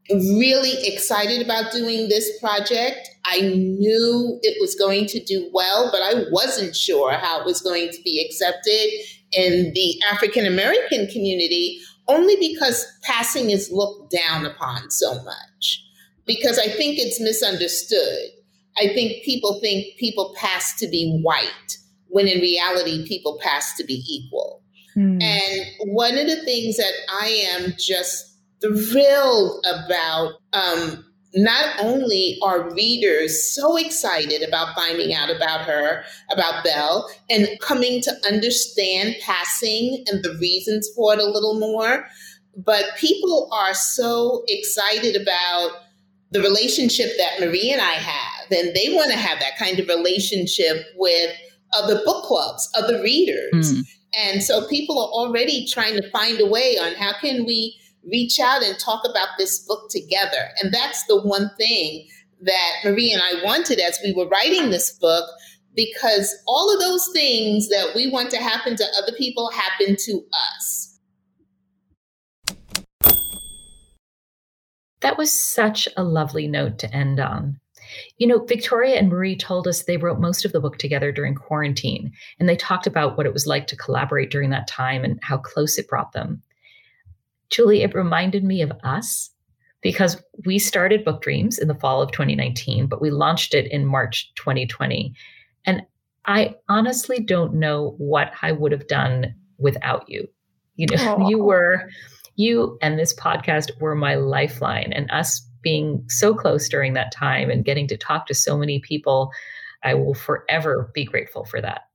really 0.10 0.74
excited 0.86 1.42
about 1.42 1.72
doing 1.72 2.08
this 2.10 2.40
project. 2.40 3.10
I 3.26 3.42
knew 3.42 4.40
it 4.42 4.58
was 4.62 4.76
going 4.76 5.06
to 5.08 5.20
do 5.24 5.50
well, 5.54 5.90
but 5.92 6.02
I 6.02 6.26
wasn't 6.32 6.76
sure 6.76 7.12
how 7.14 7.42
it 7.42 7.46
was 7.46 7.62
going 7.62 7.90
to 7.92 8.02
be 8.04 8.26
accepted 8.26 8.90
in 9.34 9.74
the 9.74 10.02
African 10.12 10.46
American 10.46 11.08
community, 11.08 11.80
only 12.08 12.38
because 12.38 12.86
passing 13.04 13.50
is 13.50 13.70
looked 13.72 14.12
down 14.12 14.46
upon 14.46 14.90
so 14.90 15.16
much. 15.24 15.84
Because 16.26 16.58
I 16.58 16.68
think 16.68 16.98
it's 17.00 17.20
misunderstood. 17.20 18.30
I 18.78 18.88
think 18.88 19.24
people 19.24 19.60
think 19.60 19.98
people 19.98 20.34
pass 20.38 20.78
to 20.80 20.88
be 20.88 21.20
white, 21.22 21.78
when 22.08 22.28
in 22.28 22.40
reality, 22.40 23.08
people 23.08 23.40
pass 23.42 23.76
to 23.78 23.84
be 23.84 24.04
equal. 24.08 24.62
Mm. 24.96 25.22
And 25.22 25.94
one 25.94 26.18
of 26.18 26.28
the 26.28 26.44
things 26.44 26.78
that 26.78 26.94
I 27.10 27.28
am 27.52 27.74
just 27.78 28.37
thrilled 28.62 29.66
about 29.66 30.34
um, 30.54 31.06
not 31.34 31.76
only 31.80 32.38
are 32.42 32.74
readers 32.74 33.54
so 33.54 33.78
excited 33.78 34.48
about 34.48 34.76
finding 34.76 35.14
out 35.14 35.30
about 35.30 35.62
her, 35.62 36.04
about 36.32 36.64
Belle, 36.64 37.10
and 37.30 37.48
coming 37.62 38.02
to 38.02 38.12
understand 38.26 39.16
passing 39.22 40.04
and 40.08 40.24
the 40.24 40.36
reasons 40.40 40.90
for 40.96 41.14
it 41.14 41.20
a 41.20 41.26
little 41.26 41.60
more, 41.60 42.08
but 42.56 42.86
people 42.98 43.50
are 43.52 43.74
so 43.74 44.44
excited 44.48 45.16
about 45.16 45.72
the 46.32 46.42
relationship 46.42 47.12
that 47.18 47.40
Marie 47.40 47.72
and 47.72 47.82
I 47.82 47.94
have, 47.94 48.52
and 48.52 48.76
they 48.76 48.90
want 48.90 49.12
to 49.12 49.18
have 49.18 49.40
that 49.40 49.58
kind 49.58 49.80
of 49.80 49.88
relationship 49.88 50.86
with 50.96 51.32
other 51.74 52.02
book 52.04 52.24
clubs, 52.26 52.70
other 52.76 53.02
readers. 53.02 53.74
Mm. 53.74 53.88
And 54.18 54.44
so 54.44 54.68
people 54.68 55.00
are 55.00 55.10
already 55.10 55.68
trying 55.68 55.96
to 55.96 56.10
find 56.10 56.40
a 56.40 56.46
way 56.46 56.78
on 56.78 56.96
how 56.96 57.14
can 57.20 57.46
we 57.46 57.78
reach 58.10 58.40
out 58.40 58.64
and 58.64 58.78
talk 58.80 59.04
about 59.10 59.30
this 59.38 59.60
book 59.60 59.90
together. 59.90 60.50
And 60.62 60.74
that's 60.74 61.06
the 61.06 61.22
one 61.22 61.52
thing 61.58 62.08
that 62.42 62.74
Marie 62.84 63.12
and 63.12 63.22
I 63.22 63.44
wanted 63.44 63.80
as 63.80 64.00
we 64.04 64.14
were 64.14 64.28
writing 64.28 64.70
this 64.70 64.98
book, 65.00 65.30
because 65.76 66.34
all 66.48 66.74
of 66.74 66.80
those 66.80 67.10
things 67.14 67.70
that 67.70 67.94
we 67.96 68.10
want 68.10 68.30
to 68.32 68.38
happen 68.38 68.76
to 68.76 68.86
other 69.02 69.16
people 69.18 69.52
happen 69.52 69.96
to 70.00 70.22
us. 70.32 71.00
That 75.02 75.18
was 75.18 75.32
such 75.32 75.88
a 75.96 76.04
lovely 76.04 76.48
note 76.48 76.80
to 76.80 76.94
end 76.94 77.20
on. 77.20 77.60
You 78.18 78.28
know, 78.28 78.44
Victoria 78.44 78.98
and 78.98 79.10
Marie 79.10 79.38
told 79.38 79.68
us 79.68 79.84
they 79.84 79.98
wrote 79.98 80.20
most 80.20 80.44
of 80.44 80.52
the 80.52 80.60
book 80.60 80.78
together 80.78 81.12
during 81.12 81.36
quarantine, 81.36 82.12
and 82.40 82.50
they 82.50 82.56
talked 82.56 82.88
about 82.88 83.16
what 83.16 83.26
it 83.26 83.34
was 83.34 83.48
like 83.48 83.68
to 83.68 83.78
collaborate 83.78 84.32
during 84.32 84.50
that 84.50 84.68
time 84.68 85.04
and 85.04 85.20
how 85.22 85.38
close 85.38 85.78
it 85.78 85.88
brought 85.88 86.12
them. 86.14 86.42
Julie, 87.50 87.84
it 87.84 87.96
reminded 87.96 88.44
me 88.44 88.62
of 88.62 88.72
us 88.84 89.30
because 89.82 90.22
we 90.46 90.60
started 90.60 91.06
Book 91.06 91.22
Dreams 91.22 91.58
in 91.58 91.68
the 91.68 91.76
fall 91.76 92.02
of 92.02 92.12
2019, 92.12 92.88
but 92.88 93.02
we 93.02 93.12
launched 93.12 93.54
it 93.54 93.72
in 93.72 93.86
March 93.86 94.32
2020. 94.36 95.14
And 95.66 95.84
I 96.26 96.56
honestly 96.68 97.20
don't 97.20 97.54
know 97.54 97.96
what 97.98 98.32
I 98.42 98.52
would 98.52 98.72
have 98.72 98.88
done 98.88 99.34
without 99.58 100.10
you. 100.10 100.28
You 100.76 100.88
know, 100.88 100.98
Aww. 100.98 101.30
you 101.30 101.44
were, 101.44 101.90
you 102.36 102.78
and 102.82 103.00
this 103.00 103.16
podcast 103.16 103.80
were 103.80 103.96
my 103.96 104.16
lifeline, 104.16 104.92
and 104.94 105.10
us 105.10 105.42
being 105.62 106.04
so 106.08 106.34
close 106.34 106.70
during 106.70 106.94
that 106.94 107.12
time 107.12 107.50
and 107.50 107.66
getting 107.66 107.88
to 107.88 107.98
talk 107.98 108.28
to 108.28 108.34
so 108.34 108.58
many 108.58 108.80
people, 108.80 109.32
I 109.84 109.94
will 109.94 110.14
forever 110.14 110.92
be 110.94 111.06
grateful 111.06 111.46
for 111.46 111.62
that. 111.62 111.87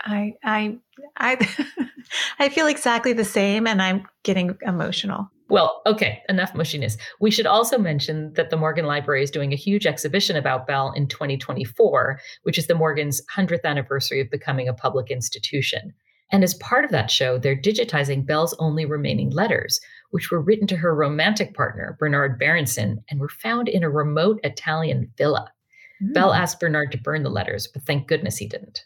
I 0.00 0.34
I 0.42 0.78
I 1.16 1.66
I 2.38 2.48
feel 2.48 2.66
exactly 2.66 3.12
the 3.12 3.24
same 3.24 3.66
and 3.66 3.80
I'm 3.80 4.06
getting 4.22 4.56
emotional. 4.62 5.30
Well, 5.48 5.82
okay, 5.84 6.22
enough 6.28 6.52
mushiness. 6.52 6.96
We 7.20 7.32
should 7.32 7.46
also 7.46 7.76
mention 7.76 8.32
that 8.34 8.50
the 8.50 8.56
Morgan 8.56 8.86
Library 8.86 9.24
is 9.24 9.32
doing 9.32 9.52
a 9.52 9.56
huge 9.56 9.84
exhibition 9.84 10.36
about 10.36 10.68
Belle 10.68 10.92
in 10.92 11.08
2024, 11.08 12.20
which 12.44 12.56
is 12.56 12.68
the 12.68 12.76
Morgan's 12.76 13.20
100th 13.36 13.64
anniversary 13.64 14.20
of 14.20 14.30
becoming 14.30 14.68
a 14.68 14.72
public 14.72 15.10
institution. 15.10 15.92
And 16.30 16.44
as 16.44 16.54
part 16.54 16.84
of 16.84 16.92
that 16.92 17.10
show, 17.10 17.36
they're 17.36 17.56
digitizing 17.56 18.24
Belle's 18.24 18.54
only 18.60 18.84
remaining 18.84 19.30
letters, 19.30 19.80
which 20.10 20.30
were 20.30 20.40
written 20.40 20.68
to 20.68 20.76
her 20.76 20.94
romantic 20.94 21.54
partner, 21.54 21.96
Bernard 21.98 22.38
Berenson, 22.38 23.02
and 23.10 23.18
were 23.18 23.28
found 23.28 23.68
in 23.68 23.82
a 23.82 23.90
remote 23.90 24.38
Italian 24.44 25.10
villa. 25.18 25.52
Mm. 26.00 26.14
Belle 26.14 26.32
asked 26.32 26.60
Bernard 26.60 26.92
to 26.92 26.98
burn 26.98 27.24
the 27.24 27.30
letters, 27.30 27.66
but 27.66 27.82
thank 27.82 28.06
goodness 28.06 28.36
he 28.36 28.46
didn't. 28.46 28.84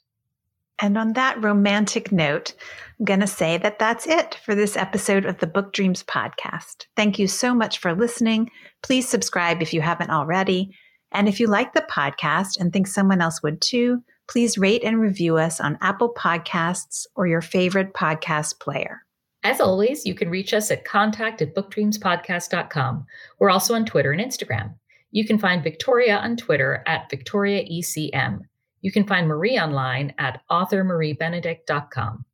And 0.85 0.99
on 0.99 1.15
that 1.15 1.43
romantic 1.43 2.13
note, 2.13 2.53
I'm 2.99 3.07
going 3.07 3.21
to 3.21 3.27
say 3.27 3.57
that 3.57 3.79
that's 3.79 4.07
it 4.07 4.39
for 4.45 4.55
this 4.55 4.77
episode 4.77 5.25
of 5.25 5.39
the 5.39 5.47
Book 5.47 5.73
Dreams 5.73 6.03
podcast. 6.03 6.89
Thank 6.95 7.19
you 7.19 7.27
so 7.27 7.55
much 7.55 7.79
for 7.79 7.95
listening. 7.95 8.51
Please 8.83 9.09
subscribe 9.09 9.63
if 9.63 9.73
you 9.73 9.81
haven't 9.81 10.11
already. 10.11 10.77
And 11.11 11.27
if 11.27 11.41
you 11.41 11.47
like 11.47 11.73
the 11.73 11.87
podcast 11.91 12.61
and 12.61 12.71
think 12.71 12.87
someone 12.87 13.23
else 13.23 13.43
would 13.43 13.63
too, 13.63 14.03
please 14.29 14.59
rate 14.59 14.85
and 14.85 15.01
review 15.01 15.39
us 15.39 15.59
on 15.59 15.79
Apple 15.81 16.13
Podcasts 16.13 17.07
or 17.17 17.27
your 17.27 17.41
favorite 17.41 17.95
podcast 17.95 18.61
player. 18.61 19.07
As 19.43 19.63
always, 19.63 20.05
you 20.05 20.15
can 20.15 20.29
reach 20.29 20.53
us 20.53 20.71
at 20.71 20.85
contact 20.85 21.41
at 21.41 21.55
bookdreamspodcast.com. 21.55 23.07
We're 23.39 23.49
also 23.49 23.73
on 23.73 23.87
Twitter 23.87 24.13
and 24.13 24.21
Instagram. 24.21 24.75
You 25.13 25.25
can 25.25 25.39
find 25.39 25.65
Victoria 25.65 26.19
on 26.19 26.37
Twitter 26.37 26.85
at 26.87 27.11
VictoriaECM. 27.11 28.43
You 28.85 28.93
can 28.93 29.05
find 29.07 29.27
Marie 29.27 29.59
online 29.59 30.15
at 30.19 30.43
authormariebenedict.com. 30.51 32.27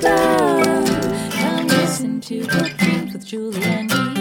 Come 0.00 1.66
listen 1.66 2.22
to 2.22 2.46
Book 2.46 2.72
Dreams 2.78 3.12
with 3.12 3.26
Julie 3.26 3.62
and 3.62 4.13